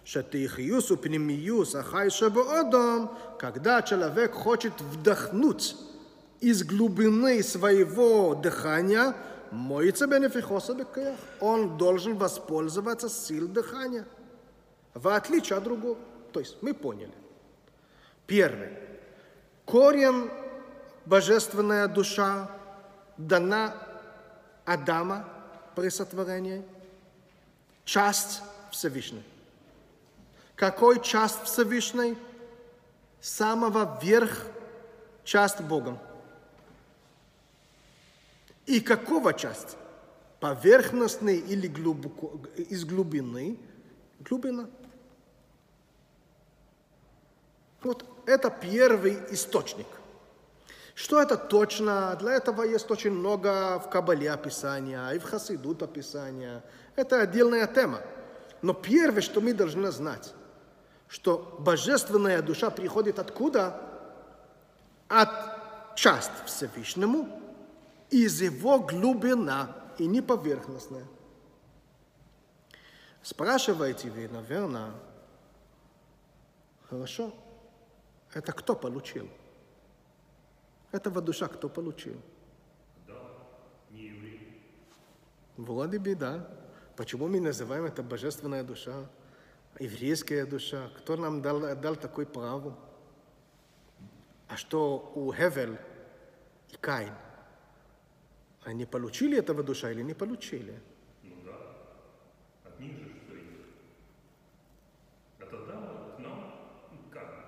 Шатихиюс 0.04 0.90
упнемиюс, 0.90 1.74
ахай 1.76 2.10
шабоодом, 2.10 3.16
когда 3.38 3.82
человек 3.82 4.32
хочет 4.32 4.72
вдохнуть 4.80 5.76
из 6.40 6.64
глубины 6.64 7.42
своего 7.44 8.34
дыхания, 8.34 9.14
моется 9.52 10.08
бенефихоса 10.08 10.74
бекех. 10.74 11.14
Он 11.38 11.76
должен 11.76 12.16
воспользоваться 12.16 13.08
сил 13.08 13.46
дыхания. 13.46 14.04
В 14.94 15.06
отличие 15.08 15.58
от 15.58 15.64
другого. 15.64 15.98
То 16.32 16.40
есть 16.40 16.56
мы 16.60 16.74
поняли. 16.74 17.12
Первый. 18.26 18.70
Корень 19.64 20.28
божественная 21.06 21.86
душа 21.86 22.50
дана 23.26 23.74
Адама 24.64 25.28
при 25.74 25.88
сотворении? 25.88 26.64
Часть 27.84 28.42
Всевышней. 28.70 29.24
Какой 30.56 31.02
часть 31.02 31.42
Всевышней? 31.44 32.16
Самого 33.20 33.98
верх 34.02 34.46
часть 35.24 35.60
Богом. 35.60 35.98
И 38.66 38.80
какого 38.80 39.34
часть? 39.34 39.76
Поверхностный 40.38 41.38
или 41.38 41.66
глубоко, 41.66 42.40
из 42.56 42.84
глубины? 42.84 43.58
Глубина. 44.20 44.68
Вот 47.82 48.04
это 48.26 48.50
первый 48.50 49.18
источник. 49.30 49.86
Что 51.00 51.22
это 51.22 51.38
точно? 51.38 52.14
Для 52.16 52.32
этого 52.32 52.62
есть 52.62 52.90
очень 52.90 53.12
много 53.12 53.78
в 53.78 53.88
Кабале 53.88 54.30
описания, 54.30 55.08
и 55.12 55.18
в 55.18 55.22
Хасидут 55.22 55.82
описания. 55.82 56.62
Это 56.94 57.22
отдельная 57.22 57.66
тема. 57.66 58.02
Но 58.60 58.74
первое, 58.74 59.22
что 59.22 59.40
мы 59.40 59.54
должны 59.54 59.90
знать, 59.92 60.34
что 61.08 61.56
божественная 61.58 62.42
душа 62.42 62.68
приходит 62.68 63.18
откуда? 63.18 63.80
От 65.08 65.96
часть 65.96 66.32
Всевышнему, 66.44 67.30
из 68.10 68.42
его 68.42 68.80
глубина, 68.80 69.74
и 69.96 70.06
не 70.06 70.20
поверхностная. 70.20 71.06
Спрашиваете 73.22 74.10
вы, 74.10 74.28
наверное, 74.28 74.90
хорошо, 76.90 77.32
это 78.34 78.52
кто 78.52 78.76
получил? 78.76 79.30
Этого 80.92 81.20
душа 81.20 81.46
кто 81.46 81.68
получил? 81.68 82.20
Да, 83.06 83.20
не. 83.90 84.60
Вроде 85.56 85.98
бы 85.98 86.14
да. 86.14 86.48
Почему 86.96 87.28
мы 87.28 87.40
называем 87.40 87.84
это 87.84 88.02
божественная 88.02 88.64
душа? 88.64 89.08
Еврейская 89.78 90.44
душа. 90.46 90.90
Кто 90.98 91.16
нам 91.16 91.42
дал, 91.42 91.76
дал 91.76 91.96
такое 91.96 92.26
право? 92.26 92.76
А 94.48 94.56
что 94.56 95.12
у 95.14 95.32
Хевель 95.32 95.78
и 96.70 96.76
Каин? 96.76 97.14
Они 98.64 98.84
получили 98.84 99.38
этого 99.38 99.62
душа 99.62 99.90
или 99.90 100.02
не 100.02 100.12
получили? 100.12 100.80
Ну 101.22 101.36
да, 101.44 101.56
от 102.64 102.78
них 102.80 102.98
же 102.98 103.04
все 103.24 103.36
идет. 103.36 103.66
Это 105.38 105.66
да, 105.66 106.14
к 106.16 106.18
нам, 106.18 106.54
как? 107.10 107.44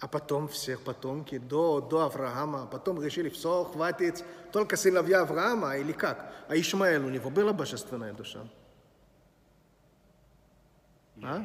А 0.00 0.06
потом 0.06 0.46
всех 0.46 0.82
потомки 0.82 1.38
до, 1.38 1.80
до 1.80 2.02
Авраама, 2.02 2.66
потом 2.66 3.02
решили, 3.02 3.28
все, 3.30 3.64
хватит, 3.64 4.24
только 4.52 4.76
сыновья 4.76 5.22
Авраама 5.22 5.76
или 5.76 5.92
как? 5.92 6.32
А 6.48 6.56
Ишмаэль 6.56 7.02
у 7.02 7.08
него 7.08 7.30
была 7.30 7.52
божественная 7.52 8.12
душа? 8.12 8.46
А? 11.22 11.44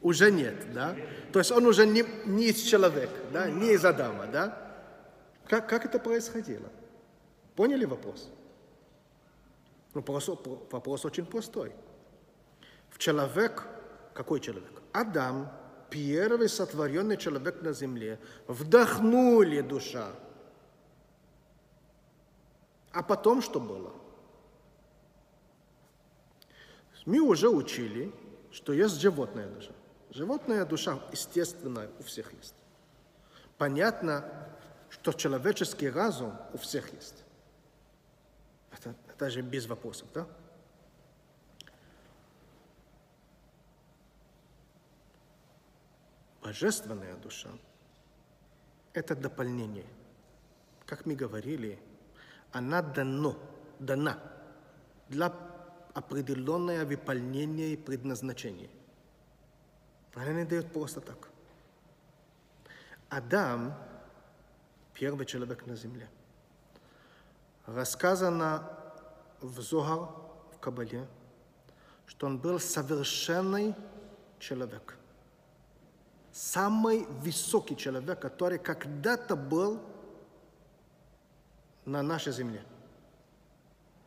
Уже 0.00 0.32
нет, 0.32 0.72
да? 0.74 0.96
То 1.32 1.38
есть 1.38 1.52
он 1.52 1.64
уже 1.66 1.86
не, 1.86 2.04
не 2.26 2.46
из 2.46 2.60
человека, 2.62 3.14
да? 3.32 3.48
не 3.48 3.72
из 3.72 3.84
Адама, 3.84 4.26
да? 4.26 4.58
Как, 5.46 5.68
как 5.68 5.84
это 5.84 6.00
происходило? 6.00 6.68
Поняли 7.54 7.84
вопрос? 7.84 8.30
Ну, 9.94 10.00
вопрос, 10.00 10.28
вопрос 10.70 11.04
очень 11.04 11.24
простой. 11.24 11.72
В 12.90 12.98
человек, 12.98 13.66
какой 14.12 14.40
человек? 14.40 14.82
Адам 14.92 15.50
первый 15.92 16.48
сотворенный 16.48 17.18
человек 17.18 17.60
на 17.60 17.72
земле, 17.72 18.18
вдохнули 18.48 19.60
душа. 19.60 20.08
А 22.92 23.02
потом 23.02 23.42
что 23.42 23.60
было? 23.60 23.92
Мы 27.04 27.20
уже 27.20 27.48
учили, 27.48 28.12
что 28.50 28.72
есть 28.72 29.00
животная 29.00 29.48
душа. 29.48 29.72
Животная 30.10 30.64
душа, 30.64 30.98
естественно, 31.12 31.88
у 31.98 32.02
всех 32.02 32.32
есть. 32.32 32.54
Понятно, 33.58 34.24
что 34.88 35.12
человеческий 35.12 35.90
разум 35.90 36.32
у 36.52 36.58
всех 36.58 36.92
есть. 36.92 37.24
Это, 38.70 38.94
это 39.08 39.30
же 39.30 39.42
без 39.42 39.66
вопросов, 39.66 40.08
да? 40.14 40.26
Божественная 46.42 47.14
душа– 47.16 47.50
это 48.92 49.14
дополнение. 49.14 49.86
Как 50.86 51.06
мы 51.06 51.14
говорили, 51.14 51.78
она 52.50 52.82
дано, 52.82 53.38
дана 53.78 54.18
для 55.08 55.32
определенное 55.94 56.84
выполнение 56.84 57.74
и 57.74 57.76
предназначение. 57.76 58.70
Она 60.14 60.32
не 60.32 60.44
дает 60.44 60.72
просто 60.72 61.00
так. 61.00 61.28
Адам– 63.08 63.74
первый 64.94 65.26
человек 65.26 65.66
на 65.66 65.76
земле. 65.76 66.08
Рассказано 67.66 68.68
в 69.40 69.60
Зогар, 69.60 70.08
в 70.54 70.58
Кабале, 70.60 71.06
что 72.06 72.26
он 72.26 72.38
был 72.38 72.58
совершенный 72.58 73.74
человек. 74.40 74.96
Самый 76.32 77.04
высокий 77.04 77.76
человек, 77.76 78.18
который 78.18 78.58
когда-то 78.58 79.36
был 79.36 79.80
на 81.84 82.02
нашей 82.02 82.32
земле. 82.32 82.62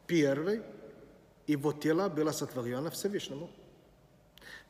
Первый 0.07 0.63
его 1.47 1.71
тело 1.73 2.09
было 2.09 2.31
сотворено 2.31 2.89
Всевышнему. 2.89 3.49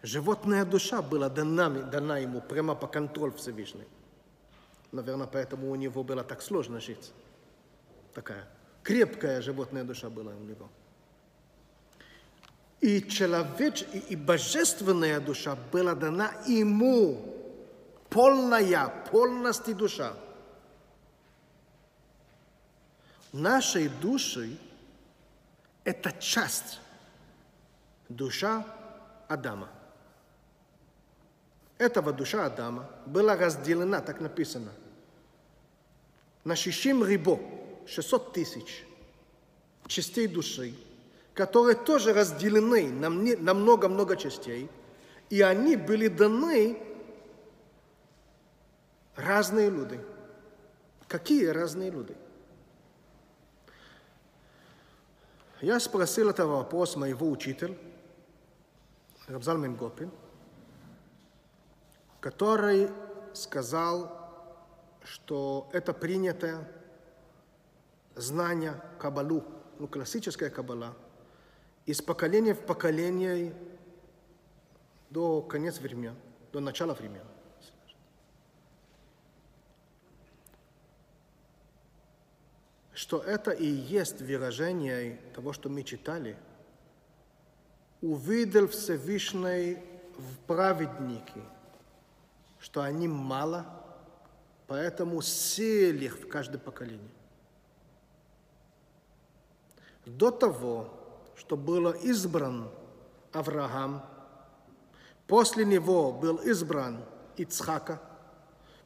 Животная 0.01 0.65
душа 0.65 1.01
была 1.01 1.29
дана, 1.29 1.69
дана 1.69 2.17
ему 2.17 2.41
прямо 2.41 2.75
по 2.75 2.87
контроль 2.87 3.33
Всевышней. 3.33 3.87
Наверное, 4.91 5.27
поэтому 5.27 5.71
у 5.71 5.75
него 5.75 6.03
было 6.03 6.23
так 6.23 6.41
сложно 6.41 6.79
жить. 6.79 7.11
Такая 8.13 8.47
крепкая 8.83 9.41
животная 9.41 9.83
душа 9.83 10.09
была 10.09 10.33
у 10.33 10.43
него. 10.43 10.69
И 12.81 13.01
человеч, 13.01 13.83
и, 13.93 13.97
и 13.97 14.15
божественная 14.15 15.19
душа 15.19 15.57
была 15.71 15.95
дана 15.95 16.31
ему. 16.47 17.34
Полная, 18.15 18.87
полностью 19.11 19.75
душа. 19.75 20.13
Нашей 23.33 23.89
души– 23.89 24.57
это 25.83 26.13
часть 26.13 26.79
душа 28.07 28.65
Адама. 29.27 29.67
Этого 31.77 32.13
душа 32.13 32.45
Адама 32.45 32.89
была 33.05 33.35
разделена, 33.35 33.99
так 33.99 34.21
написано, 34.21 34.71
на 36.45 36.55
60 36.55 37.05
рибо, 37.05 37.37
600 37.85 38.31
тысяч 38.31 38.85
частей 39.87 40.27
души, 40.27 40.73
которые 41.33 41.75
тоже 41.75 42.13
разделены 42.13 42.89
на 42.93 43.53
много-много 43.53 44.15
частей, 44.15 44.69
и 45.29 45.41
они 45.41 45.75
были 45.75 46.07
даны 46.07 46.81
разные 49.15 49.69
люди. 49.69 49.99
Какие 51.07 51.47
разные 51.47 51.91
люди? 51.91 52.15
Я 55.61 55.79
спросил 55.79 56.29
этого 56.29 56.57
вопрос 56.57 56.95
моего 56.95 57.29
учителя, 57.29 57.75
Рабзал 59.27 59.57
Мемгопин, 59.57 60.11
который 62.19 62.89
сказал, 63.33 64.11
что 65.03 65.69
это 65.71 65.93
принятое 65.93 66.69
знание 68.15 68.81
Кабалу, 68.99 69.43
ну, 69.79 69.87
классическая 69.87 70.49
Кабала, 70.49 70.93
из 71.85 72.01
поколения 72.01 72.53
в 72.53 72.65
поколение 72.65 73.55
до 75.09 75.41
конец 75.41 75.79
времен, 75.79 76.15
до 76.51 76.59
начала 76.59 76.93
времен. 76.93 77.25
Что 82.95 83.19
это 83.19 83.51
и 83.51 83.67
есть 83.67 84.21
выражение 84.21 85.19
того, 85.33 85.51
что 85.51 85.67
мы 85.69 85.83
читали. 85.83 86.37
Увидел 88.01 88.69
Всевышний 88.69 89.77
в 90.17 90.37
праведнике, 90.47 91.41
что 92.57 92.81
они 92.81 93.09
мало, 93.09 93.65
поэтому 94.67 95.21
сели 95.21 96.05
их 96.05 96.19
в 96.19 96.27
каждое 96.29 96.57
поколение. 96.57 97.09
До 100.05 100.31
того, 100.31 100.89
что 101.35 101.57
был 101.57 101.91
избран 101.91 102.69
Авраам, 103.33 104.05
после 105.27 105.65
него 105.65 106.13
был 106.13 106.37
избран 106.37 107.03
Ицхака, 107.35 108.01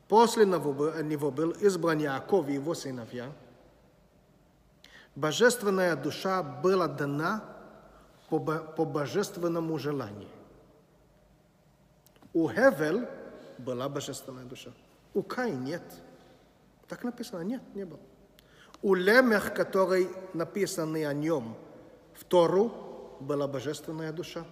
после 0.07 0.45
него 0.47 1.29
был 1.31 1.51
избран 1.51 1.99
Яков 1.99 2.49
и 2.49 2.53
его 2.53 2.73
сыновья– 2.73 3.31
божественная 5.19 5.95
душа 5.95 6.41
была 6.41 6.87
дана 6.87 7.43
по, 8.29 8.39
по 8.39 8.85
божественному 8.85 9.77
желанию. 9.77 10.29
У 12.33 12.47
Хевель 12.47 13.07
была 13.57 13.89
божественная 13.89 14.45
душа. 14.45 14.71
У 15.13 15.21
Кай 15.21 15.51
нет. 15.51 15.83
Так 16.87 17.03
написано? 17.03 17.41
Нет, 17.41 17.61
не 17.73 17.85
было. 17.85 17.99
У 18.81 18.93
Лемех, 18.93 19.53
который 19.53 20.07
написаны 20.33 21.05
о 21.05 21.13
нем 21.13 21.57
в 22.13 22.23
Тору, 22.23 23.17
была 23.19 23.47
божественная 23.47 24.13
душа. 24.13 24.45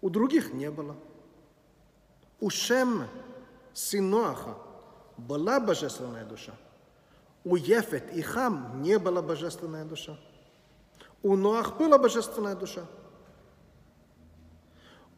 У 0.00 0.08
других 0.08 0.52
не 0.52 0.70
было. 0.70 0.94
У 2.38 2.48
Шем, 2.50 3.08
сыноха, 3.72 4.56
была 5.16 5.58
божественная 5.58 6.24
душа. 6.24 6.52
У 7.44 7.56
Ефет 7.56 8.12
и 8.14 8.22
Хам 8.22 8.80
не 8.82 8.98
была 8.98 9.20
божественная 9.20 9.84
душа. 9.84 10.16
У 11.22 11.36
Ноах 11.36 11.76
была 11.76 11.98
божественная 11.98 12.54
душа. 12.54 12.82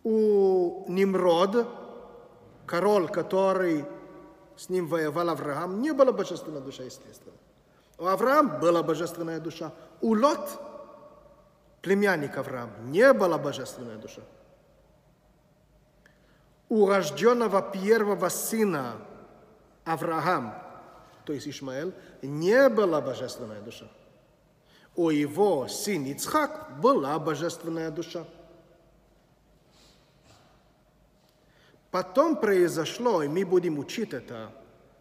У 0.02 0.84
Nimrod, 0.88 1.66
король, 2.66 3.08
который 3.08 3.84
с 4.56 4.68
ним 4.68 4.86
воевал 4.86 5.30
Авраам, 5.30 5.80
не 5.80 5.92
была 5.92 6.12
божественная 6.12 6.60
душа, 6.60 6.84
естественно. 6.84 7.34
У 7.98 8.06
Авраама 8.06 8.58
была 8.58 8.82
божественная 8.82 9.40
душа. 9.40 9.72
У 10.00 10.14
Лот, 10.14 10.50
племянник 11.82 12.36
Авраам, 12.36 12.70
не 12.90 13.12
была 13.12 13.38
божественная 13.38 13.96
душа. 13.96 14.22
У 16.68 16.86
рожденного 16.86 17.62
первого 17.62 18.28
сына 18.28 18.94
Авраам, 19.84 20.54
то 21.26 21.32
есть 21.32 21.48
Ишмаэль, 21.48 21.92
не 22.22 22.68
была 22.68 23.00
божественная 23.00 23.60
душа. 23.60 23.88
У 24.94 25.10
его 25.10 25.66
сын 25.66 26.04
Ицхак 26.04 26.80
была 26.80 27.18
божественная 27.18 27.90
душа. 27.90 28.24
Потом 31.90 32.36
произошло, 32.36 33.22
и 33.22 33.28
мы 33.28 33.44
будем 33.44 33.78
учить 33.78 34.14
это 34.14 34.52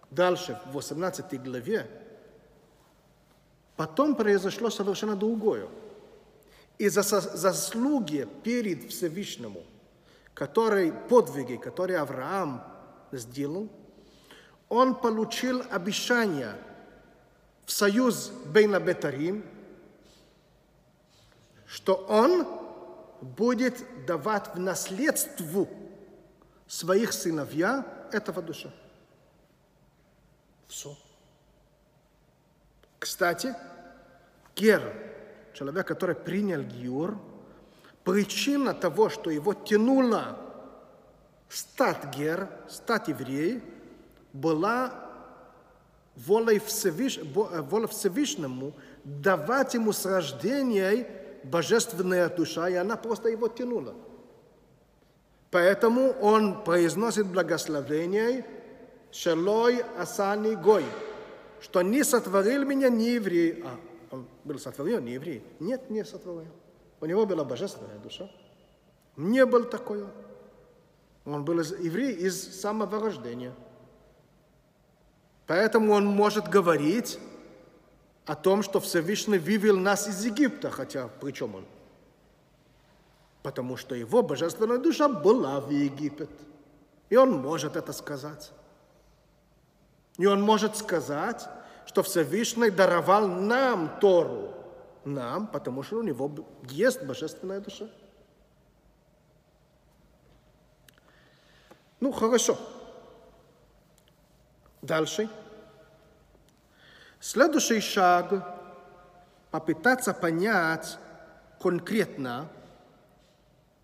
дальше, 0.09 0.59
в 0.65 0.73
18 0.73 1.41
главе, 1.43 1.88
потом 3.76 4.15
произошло 4.15 4.69
совершенно 4.69 5.15
другое. 5.15 5.67
Из-за 6.80 7.03
заслуги 7.03 8.28
перед 8.43 8.89
Всевышнему, 8.89 9.63
который, 10.34 10.91
подвиги, 10.91 11.55
которые 11.55 11.99
Авраам 11.99 12.63
сделал, 13.11 13.69
он 14.70 14.95
получил 14.95 15.63
обещание 15.72 16.55
в 17.66 17.72
союз 17.72 18.30
Бейна 18.45 18.80
Бетарим, 18.80 19.45
что 21.66 21.95
он 21.95 22.47
будет 23.22 24.05
давать 24.05 24.53
в 24.55 24.59
наследство 24.59 25.68
своих 26.68 27.13
сыновья 27.13 27.86
этого 28.11 28.41
душа. 28.41 28.70
Все. 30.68 30.95
Кстати, 32.99 33.55
Гер, 34.55 34.82
человек, 35.53 35.88
который 35.88 36.16
принял 36.16 36.61
Гиур, 36.61 37.20
причина 38.03 38.74
того, 38.74 39.09
что 39.09 39.30
его 39.30 39.53
тянуло 39.53 40.39
стать 41.49 42.16
гер, 42.16 42.49
стать 42.70 43.07
еврей, 43.07 43.61
была 44.36 44.93
волей 46.15 46.59
Всевыш... 46.59 47.19
бо- 47.19 47.49
воля 47.61 47.88
Всевышнему 47.88 48.73
давать 49.03 49.73
ему 49.73 49.93
с 49.93 50.05
рождения 50.05 51.07
божественная 51.43 52.29
душа, 52.29 52.69
и 52.69 52.75
она 52.75 52.95
просто 52.97 53.29
его 53.29 53.47
тянула. 53.47 53.93
Поэтому 55.51 56.11
он 56.21 56.63
произносит 56.63 57.27
благословение 57.27 58.45
«Шелой 59.11 59.83
асани 59.97 60.55
гой», 60.55 60.83
что 61.61 61.81
не 61.81 62.03
сотворил 62.03 62.65
меня 62.65 62.89
не 62.89 63.11
еврей. 63.13 63.63
А, 63.63 64.15
он 64.15 64.27
был 64.43 64.59
сотворен 64.59 65.05
не 65.05 65.13
еврей? 65.13 65.43
Нет, 65.59 65.89
не 65.89 66.03
сотворен. 66.03 66.51
У 66.99 67.05
него 67.05 67.25
была 67.25 67.43
божественная 67.45 67.97
душа. 67.99 68.29
Не 69.15 69.45
был 69.45 69.63
такой. 69.63 70.03
Он 71.25 71.45
был 71.45 71.59
из- 71.59 71.71
еврей 71.79 72.11
из 72.13 72.59
самого 72.61 72.99
рождения. 72.99 73.53
Поэтому 75.47 75.93
он 75.93 76.05
может 76.05 76.47
говорить 76.47 77.19
о 78.25 78.35
том, 78.35 78.63
что 78.63 78.79
Всевышний 78.79 79.37
вывел 79.37 79.77
нас 79.77 80.07
из 80.07 80.25
Египта, 80.25 80.71
хотя 80.71 81.07
при 81.07 81.31
чем 81.31 81.55
он? 81.55 81.65
Потому 83.43 83.77
что 83.77 83.93
его 83.93 84.23
божественная 84.23 84.79
душа 84.79 85.07
была 85.07 85.59
в 85.61 85.69
Египет. 85.69 86.31
И 87.09 87.15
он 87.15 87.33
может 87.33 87.75
это 87.75 87.93
сказать. 87.93 88.51
И 90.17 90.25
он 90.25 90.41
может 90.41 90.75
сказать, 90.77 91.47
что 91.85 92.01
Всевышний 92.01 92.71
даровал 92.71 93.27
нам 93.27 93.99
Тору. 93.99 94.53
Нам, 95.03 95.45
потому 95.45 95.83
что 95.83 95.99
у 95.99 96.01
него 96.01 96.31
есть 96.63 97.03
божественная 97.03 97.59
душа. 97.59 97.85
Ну, 101.99 102.11
хорошо. 102.11 102.57
Дальше. 104.86 105.27
Следующий 107.19 107.79
шаг– 107.79 108.55
попытаться 109.51 110.13
понять 110.13 110.99
конкретно, 111.59 112.47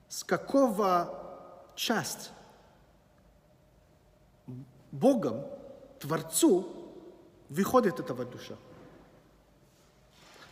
с 0.08 0.24
какого 0.24 1.58
часть 1.76 2.32
Богом, 4.92 5.44
Творцу, 6.00 6.72
выходит 7.50 8.00
эта 8.00 8.14
душа. 8.14 8.56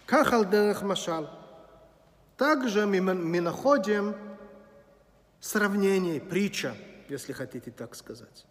Как 0.08 0.34
Алдерех 0.34 0.82
Машал. 0.82 1.30
Также 2.38 2.88
мы, 2.88 3.02
мы 3.02 3.40
находим 3.40 4.16
сравнение, 5.42 6.20
притча, 6.20 6.76
если 7.08 7.34
хотите 7.34 7.70
так 7.70 7.94
сказать. 7.94 8.48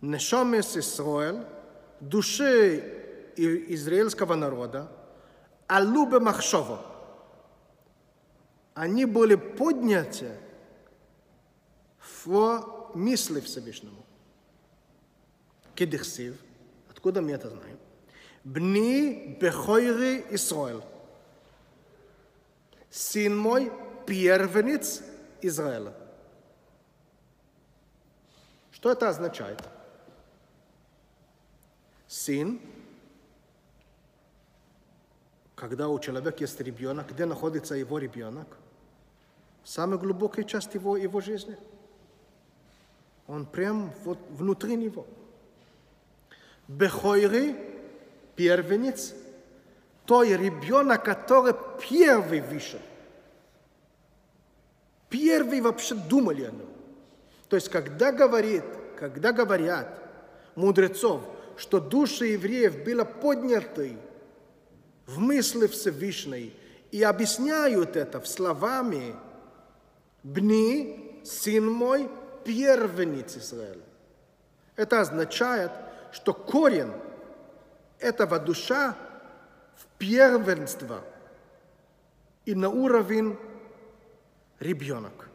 Нешомес 0.00 0.76
Исраэль, 0.76 1.44
души 2.00 3.32
израильского 3.36 4.34
народа, 4.34 4.90
алубе 5.66 6.20
махшово. 6.20 6.84
Они 8.74 9.04
были 9.04 9.34
подняты 9.34 10.36
в 12.24 12.90
мысли 12.94 13.40
Всевышнему. 13.40 14.04
Кедихсив, 15.74 16.36
откуда 16.90 17.20
мы 17.20 17.32
это 17.32 17.50
знаем? 17.50 17.78
Бни 18.42 19.36
бехойри 19.40 20.24
Исраэль. 20.30 20.82
Сын 22.90 23.36
мой, 23.36 23.70
первенец 24.06 25.02
Израиля. 25.42 25.94
Что 28.72 28.92
это 28.92 29.10
означает? 29.10 29.60
Сын, 32.10 32.60
когда 35.54 35.88
у 35.88 35.96
человека 36.00 36.38
есть 36.40 36.60
ребенок, 36.60 37.12
где 37.12 37.24
находится 37.24 37.76
его 37.76 38.00
ребенок? 38.00 38.48
В 39.62 39.68
самой 39.68 39.96
глубокой 39.96 40.44
части 40.44 40.76
его, 40.76 40.96
его 40.96 41.20
жизни. 41.20 41.56
Он 43.28 43.46
прям 43.46 43.92
вот 44.02 44.18
внутри 44.30 44.74
него. 44.74 45.06
Бехойри, 46.66 47.54
первенец, 48.34 49.14
то 50.04 50.24
есть 50.24 50.40
ребенок, 50.40 51.04
который 51.04 51.54
первый 51.88 52.40
вышел. 52.40 52.80
Первый 55.08 55.60
вообще 55.60 55.94
думали 55.94 56.42
о 56.42 56.50
нем. 56.50 56.70
То 57.48 57.54
есть, 57.54 57.68
когда 57.68 58.10
говорит, 58.10 58.64
когда 58.98 59.30
говорят 59.30 59.96
мудрецов, 60.56 61.22
что 61.60 61.78
души 61.78 62.28
евреев 62.28 62.84
были 62.84 63.02
подняты 63.02 63.98
в 65.04 65.18
мысли 65.18 65.66
Всевышней 65.66 66.56
и 66.90 67.02
объясняют 67.02 67.96
это 67.96 68.24
словами 68.24 69.14
«Бни, 70.22 71.20
сын 71.22 71.70
мой, 71.70 72.08
первенец 72.46 73.36
Израиля». 73.36 73.84
Это 74.74 75.02
означает, 75.02 75.70
что 76.12 76.32
корень 76.32 76.92
этого 77.98 78.38
душа 78.38 78.96
в 79.76 79.84
первенство 79.98 81.04
и 82.46 82.54
на 82.54 82.70
уровень 82.70 83.36
ребенок. 84.60 85.28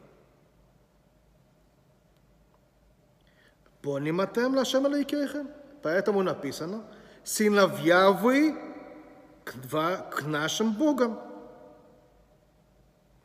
Понимаем 3.84 4.56
Лашем 4.56 4.88
Алейкейхем? 4.88 5.48
Поэтому 5.86 6.24
написано, 6.24 6.84
сыновья 7.24 8.10
вы 8.10 8.58
к, 9.44 9.54
два, 9.54 9.98
к 9.98 10.24
нашим 10.24 10.74
Богам. 10.74 11.20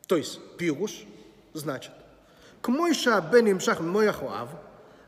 То 0.05 0.15
есть, 0.15 0.39
пируш, 0.57 1.05
значит, 1.55 1.91
к 2.61 2.67
Мойша 2.67 3.19
бен 3.19 3.51
Имшах 3.53 3.79
Мояхуав, 3.79 4.49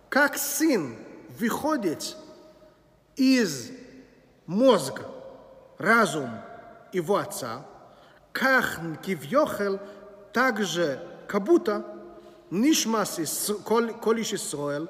как 0.10 0.36
сын 0.36 0.96
выходит 1.38 2.18
из 3.18 3.70
мозга, 4.48 5.06
разум 5.78 6.32
его 6.92 7.18
отца, 7.18 7.64
как 8.32 8.80
Кивьохел 9.04 9.80
также 10.32 11.00
как 11.28 11.44
будто 11.44 11.86
Нишмас 12.50 13.52
Кол- 13.64 13.94
Колиш 13.94 14.34
Исроэль, 14.34 14.88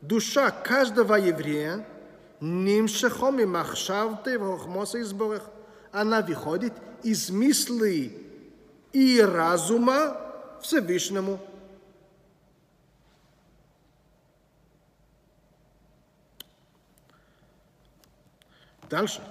душа 0.00 0.52
каждого 0.52 1.16
еврея, 1.16 1.84
Нимшехом 2.44 3.40
и 3.40 3.46
Махшавте 3.46 4.36
Вахмоса 4.36 5.00
Изборах, 5.00 5.44
она 5.92 6.20
выходит 6.20 6.74
из 7.02 7.30
мысли 7.30 8.12
и 8.92 9.20
разума 9.20 10.20
Всевышнему. 10.60 11.40
Дальше. 18.90 19.22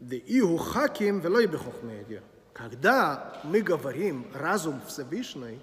Да 0.00 0.16
и 0.16 0.40
у 0.40 0.56
хаким 0.56 1.20
велой 1.20 1.46
бехохмедия. 1.46 2.22
Когда 2.54 3.38
мы 3.44 3.60
говорим 3.60 4.26
разум 4.34 4.80
Всевышний, 4.88 5.60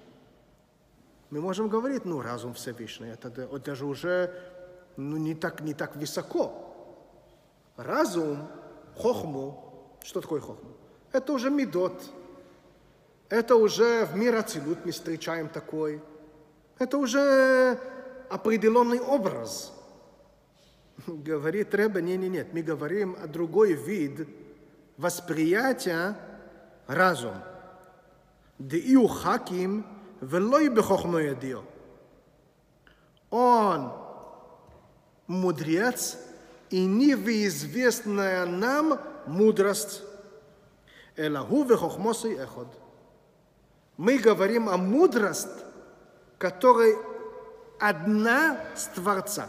мы 1.30 1.40
можем 1.40 1.68
говорить, 1.68 2.04
ну, 2.04 2.22
разум 2.22 2.54
Всевышний, 2.54 3.08
это, 3.08 3.30
да- 3.30 3.48
это 3.52 3.74
же 3.74 3.84
уже 3.84 4.32
ну, 4.98 5.16
не, 5.16 5.34
так, 5.36 5.60
не 5.60 5.74
так 5.74 5.94
высоко. 5.94 6.52
Разум, 7.76 8.48
хохму, 8.96 9.96
что 10.02 10.20
такое 10.20 10.40
хохму? 10.40 10.70
Это 11.12 11.32
уже 11.32 11.50
медот. 11.50 12.02
Это 13.28 13.54
уже 13.54 14.06
в 14.06 14.16
мир 14.16 14.34
Ацилут 14.34 14.84
мы 14.84 14.90
встречаем 14.90 15.48
такой. 15.48 16.02
Это 16.80 16.98
уже 16.98 17.78
определенный 18.28 19.00
образ. 19.00 19.72
Говорит 21.06 21.72
Рэбе, 21.76 22.02
не, 22.02 22.16
не, 22.16 22.28
нет, 22.28 22.52
мы 22.52 22.62
говорим 22.62 23.16
о 23.22 23.28
другой 23.28 23.74
вид 23.74 24.28
восприятия 24.96 26.16
разум. 26.88 27.36
Деиу 28.58 29.06
хаким 29.06 29.86
велой 30.20 30.68
бехохмо 30.68 31.20
ядио. 31.20 31.62
Он 33.30 34.07
мудрец 35.28 36.18
и 36.70 36.84
невыизвестная 36.84 38.46
нам 38.46 38.98
мудрость. 39.26 40.02
Элагу 41.16 41.64
вехохмосы 41.64 42.34
эход. 42.34 42.68
Мы 43.96 44.18
говорим 44.18 44.68
о 44.68 44.76
мудрости, 44.76 45.48
которая 46.38 46.96
одна 47.80 48.58
с 48.74 48.86
Творца. 48.86 49.48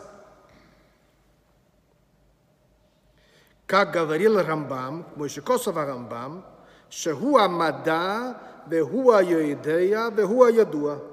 Как 3.67 3.91
говорил 3.91 4.41
Рамбам, 4.41 5.05
Мойшикосова 5.15 5.85
Рамбам, 5.85 6.43
Шехуа 6.89 7.47
Мада, 7.47 8.41
Вехуа 8.65 9.21
Йоидея, 9.21 10.09
Вехуа 10.09 10.49
Ядуа. 10.49 11.08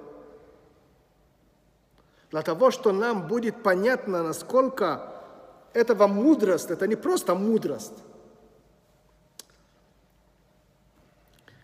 Для 2.31 2.43
того, 2.43 2.71
что 2.71 2.93
нам 2.93 3.29
будет 3.29 3.63
понятно, 3.63 4.23
насколько 4.23 5.13
этого 5.73 6.07
мудрость, 6.07 6.71
это 6.71 6.87
не 6.87 6.97
просто 6.97 7.35
мудрость. 7.35 8.03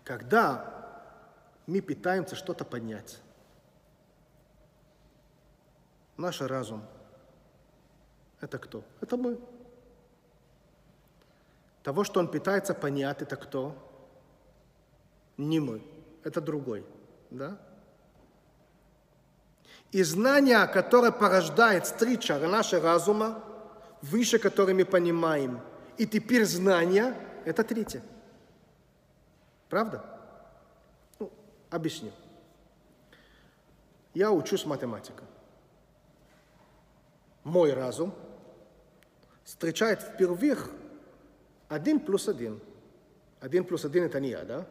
Когда 0.05 1.01
мы 1.67 1.81
пытаемся 1.81 2.37
что-то 2.37 2.65
понять, 2.65 3.19
наш 6.17 6.41
разум, 6.41 6.83
это 8.41 8.59
кто? 8.59 8.85
Это 9.01 9.17
мы. 9.17 9.39
Того, 11.83 12.05
что 12.05 12.21
он 12.21 12.29
пытается 12.29 12.75
понять, 12.75 13.23
это 13.23 13.37
кто? 13.37 13.75
Не 15.37 15.59
мы, 15.59 15.83
это 16.23 16.41
другой. 16.41 16.85
Да? 17.31 17.59
И 19.93 20.03
знание, 20.03 20.67
которое 20.67 21.13
порождает 21.13 21.87
стрича 21.87 22.39
нашего 22.39 22.83
разума, 22.83 23.45
выше 24.01 24.39
которой 24.39 24.75
мы 24.75 24.85
понимаем, 24.85 25.61
и 25.99 26.07
теперь 26.07 26.47
знание, 26.47 27.15
это 27.45 27.63
третье. 27.63 28.03
Правда? 29.69 30.05
Ну, 31.19 31.31
объясню. 31.71 32.11
Я 34.15 34.33
учусь 34.33 34.65
математика. 34.65 35.25
Мой 37.45 37.73
разум 37.73 38.15
встречает 39.45 40.01
впервые 40.01 40.57
один 41.69 42.01
плюс 42.01 42.29
один. 42.29 42.61
Один 43.41 43.65
плюс 43.65 43.85
один 43.85 44.05
это 44.05 44.21
не 44.21 44.31
я, 44.31 44.45
да? 44.45 44.67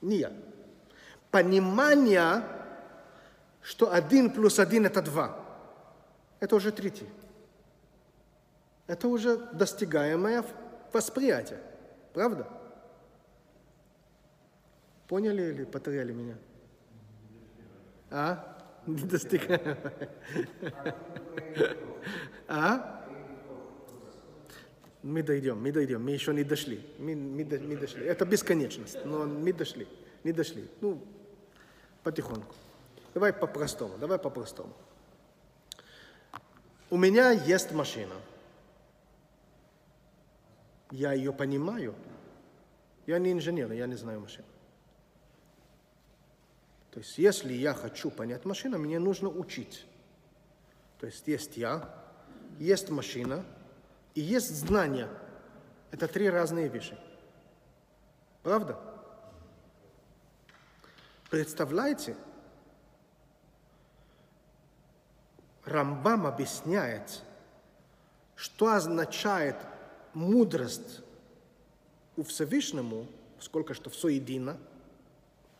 Не 0.00 0.18
я. 0.18 0.32
Понимание 1.30 2.42
что 3.62 3.92
один 3.92 4.30
плюс 4.32 4.58
один 4.58 4.86
это 4.86 5.02
два. 5.02 5.44
Это 6.40 6.56
уже 6.56 6.72
третий. 6.72 7.08
Это 8.86 9.08
уже 9.08 9.36
достигаемое 9.52 10.44
восприятие. 10.92 11.60
Правда? 12.14 12.48
Поняли 15.06 15.42
или 15.42 15.64
потеряли 15.64 16.12
меня? 16.12 16.36
А? 18.10 18.56
Не 18.86 19.02
достигаемое. 19.02 19.76
А? 22.46 22.98
Мы 25.02 25.22
дойдем, 25.22 25.62
мы 25.62 25.70
дойдем, 25.70 26.02
мы 26.04 26.10
еще 26.10 26.34
не 26.34 26.42
дошли. 26.42 26.84
Мы, 26.98 27.14
мы, 27.14 27.44
мы 27.44 27.76
дошли. 27.76 28.04
Это 28.04 28.24
бесконечность, 28.24 29.04
но 29.04 29.26
мы 29.26 29.52
дошли, 29.52 29.86
не 30.24 30.32
дошли. 30.32 30.68
Ну, 30.80 31.00
потихоньку. 32.02 32.54
Давай 33.14 33.32
по-простому, 33.32 33.98
давай 33.98 34.18
по-простому. 34.18 34.72
У 36.90 36.96
меня 36.96 37.30
есть 37.30 37.72
машина. 37.72 38.14
Я 40.90 41.12
ее 41.12 41.32
понимаю. 41.32 41.94
Я 43.06 43.18
не 43.18 43.32
инженер, 43.32 43.72
я 43.72 43.86
не 43.86 43.94
знаю 43.94 44.20
машину. 44.20 44.46
То 46.90 47.00
есть, 47.00 47.18
если 47.18 47.52
я 47.52 47.74
хочу 47.74 48.10
понять 48.10 48.44
машину, 48.44 48.78
мне 48.78 48.98
нужно 48.98 49.28
учить. 49.28 49.86
То 50.98 51.06
есть, 51.06 51.28
есть 51.28 51.56
я, 51.56 51.94
есть 52.58 52.90
машина 52.90 53.44
и 54.14 54.20
есть 54.20 54.54
знание. 54.54 55.08
Это 55.90 56.08
три 56.08 56.28
разные 56.28 56.68
вещи. 56.68 56.98
Правда? 58.42 58.78
Представляете, 61.30 62.16
Рамбам 65.68 66.26
объясняет, 66.26 67.22
что 68.34 68.72
означает 68.72 69.56
мудрость 70.14 71.00
у 72.16 72.24
Всевышнему, 72.24 73.06
сколько 73.38 73.74
что 73.74 73.90
все 73.90 74.08
едино, 74.08 74.56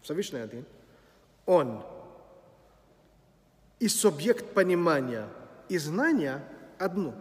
Всевышний 0.02 0.40
один, 0.40 0.64
он 1.46 1.84
и 3.78 3.88
субъект 3.88 4.54
понимания, 4.54 5.28
и 5.68 5.78
знания 5.78 6.44
одно. 6.78 7.14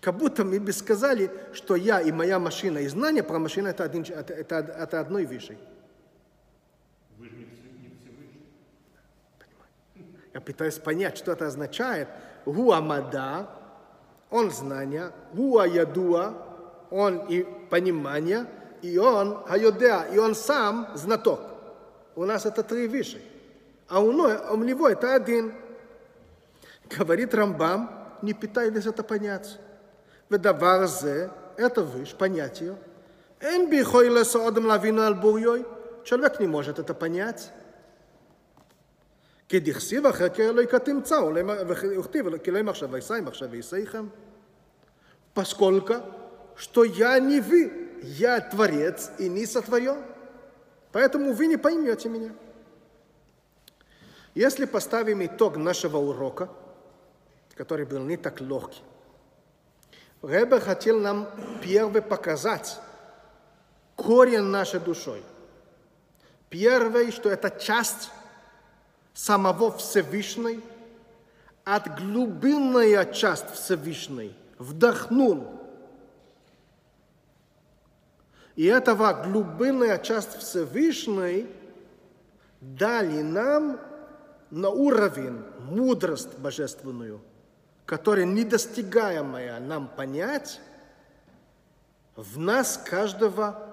Как 0.00 0.16
будто 0.16 0.44
мы 0.44 0.58
бы 0.58 0.72
сказали, 0.72 1.30
что 1.52 1.76
я 1.76 2.00
и 2.00 2.10
моя 2.10 2.38
машина, 2.38 2.78
и 2.78 2.88
знание 2.88 3.22
про 3.22 3.38
машину 3.38 3.68
это, 3.68 3.84
один, 3.84 4.02
это, 4.02 4.34
это, 4.34 4.56
это 4.56 5.00
одной 5.00 5.24
вещи. 5.24 5.56
Я 10.34 10.40
пытаюсь 10.40 10.78
понять, 10.78 11.18
что 11.18 11.32
это 11.32 11.46
означает. 11.46 12.08
Гуамада, 12.46 13.48
он 14.30 14.50
знание, 14.50 15.12
гуаядуа, 15.34 16.34
он 16.90 17.26
и 17.28 17.44
понимание, 17.70 18.46
и 18.80 18.98
он 18.98 19.42
айодеа, 19.48 20.06
и 20.12 20.18
он 20.18 20.34
сам 20.34 20.88
знаток. 20.94 21.40
У 22.16 22.24
нас 22.24 22.46
это 22.46 22.62
три 22.62 22.86
вещи. 22.86 23.20
А 23.88 24.00
у, 24.00 24.10
а 24.26 24.52
у 24.52 24.56
него 24.56 24.88
это 24.88 25.14
один. 25.14 25.52
Говорит 26.96 27.34
Рамбам, 27.34 27.90
не 28.22 28.34
пытайтесь 28.34 28.86
это 28.86 29.02
понять. 29.02 29.58
Ведаварзе, 30.28 31.30
это 31.56 31.82
выше 31.82 32.16
понятие. 32.16 32.76
Человек 36.04 36.40
не 36.40 36.46
может 36.46 36.78
это 36.78 36.94
понять. 36.94 37.50
כדכסיב 39.51 40.05
החקר 40.05 40.51
לא 40.51 40.61
יקטמצאו, 40.61 41.31
וכתיב, 41.67 42.37
כי 42.37 42.51
לא 42.51 42.61
מחשב 42.61 42.87
ויסי, 42.91 43.21
מחשב 43.21 43.47
ויסייכם. 43.51 44.07
Поскольку, 45.33 45.93
что 46.55 46.83
я 46.83 47.19
не 47.19 47.39
вы, 47.39 47.91
я 48.01 48.41
Творец 48.41 49.11
и 49.19 49.29
не 49.29 49.45
сотворен. 49.45 50.03
Поэтому 50.91 51.33
вы 51.33 51.45
не 51.45 51.57
поймете 51.57 52.09
меня. 52.09 52.31
Если 54.33 54.65
поставим 54.65 55.23
итог 55.23 55.57
нашего 55.57 55.97
урока, 55.97 56.49
который 57.53 57.85
был 57.85 58.03
не 58.03 58.17
так 58.17 58.41
легкий, 58.41 58.81
Ребе 60.23 60.59
хотел 60.59 60.99
нам 60.99 61.29
первый 61.61 62.01
показать 62.01 62.79
корень 63.95 64.41
нашей 64.41 64.79
душой. 64.79 65.23
Первый, 66.49 67.11
что 67.11 67.29
это 67.29 67.51
часть 67.51 68.09
самого 69.14 69.76
Всевышней, 69.76 70.60
от 71.64 72.00
глубинная 72.00 73.04
часть 73.12 73.50
Всевышней 73.54 74.36
вдохнул. 74.58 75.46
И 78.56 78.66
этого 78.66 79.12
глубинная 79.24 79.98
часть 79.98 80.36
Всевышней 80.38 81.48
дали 82.60 83.22
нам 83.22 83.80
на 84.50 84.68
уровень 84.68 85.42
мудрость 85.60 86.38
божественную, 86.38 87.20
которая 87.86 88.26
недостигаемая 88.26 89.58
нам 89.60 89.88
понять, 89.88 90.60
в 92.14 92.38
нас 92.38 92.76
каждого 92.76 93.68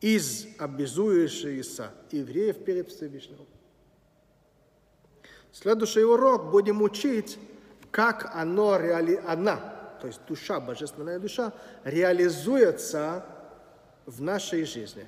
из 0.00 0.46
обязующихся 0.58 1.90
евреев 2.12 2.64
перед 2.64 2.88
Всевышним. 2.88 3.38
Следующий 5.52 6.04
урок 6.04 6.50
будем 6.50 6.82
учить, 6.82 7.38
как 7.90 8.30
оно 8.34 8.76
реали... 8.78 9.20
она, 9.26 9.56
то 10.00 10.06
есть 10.06 10.20
душа, 10.28 10.60
божественная 10.60 11.18
душа, 11.18 11.52
реализуется 11.84 13.24
в 14.06 14.22
нашей 14.22 14.64
жизни. 14.64 15.06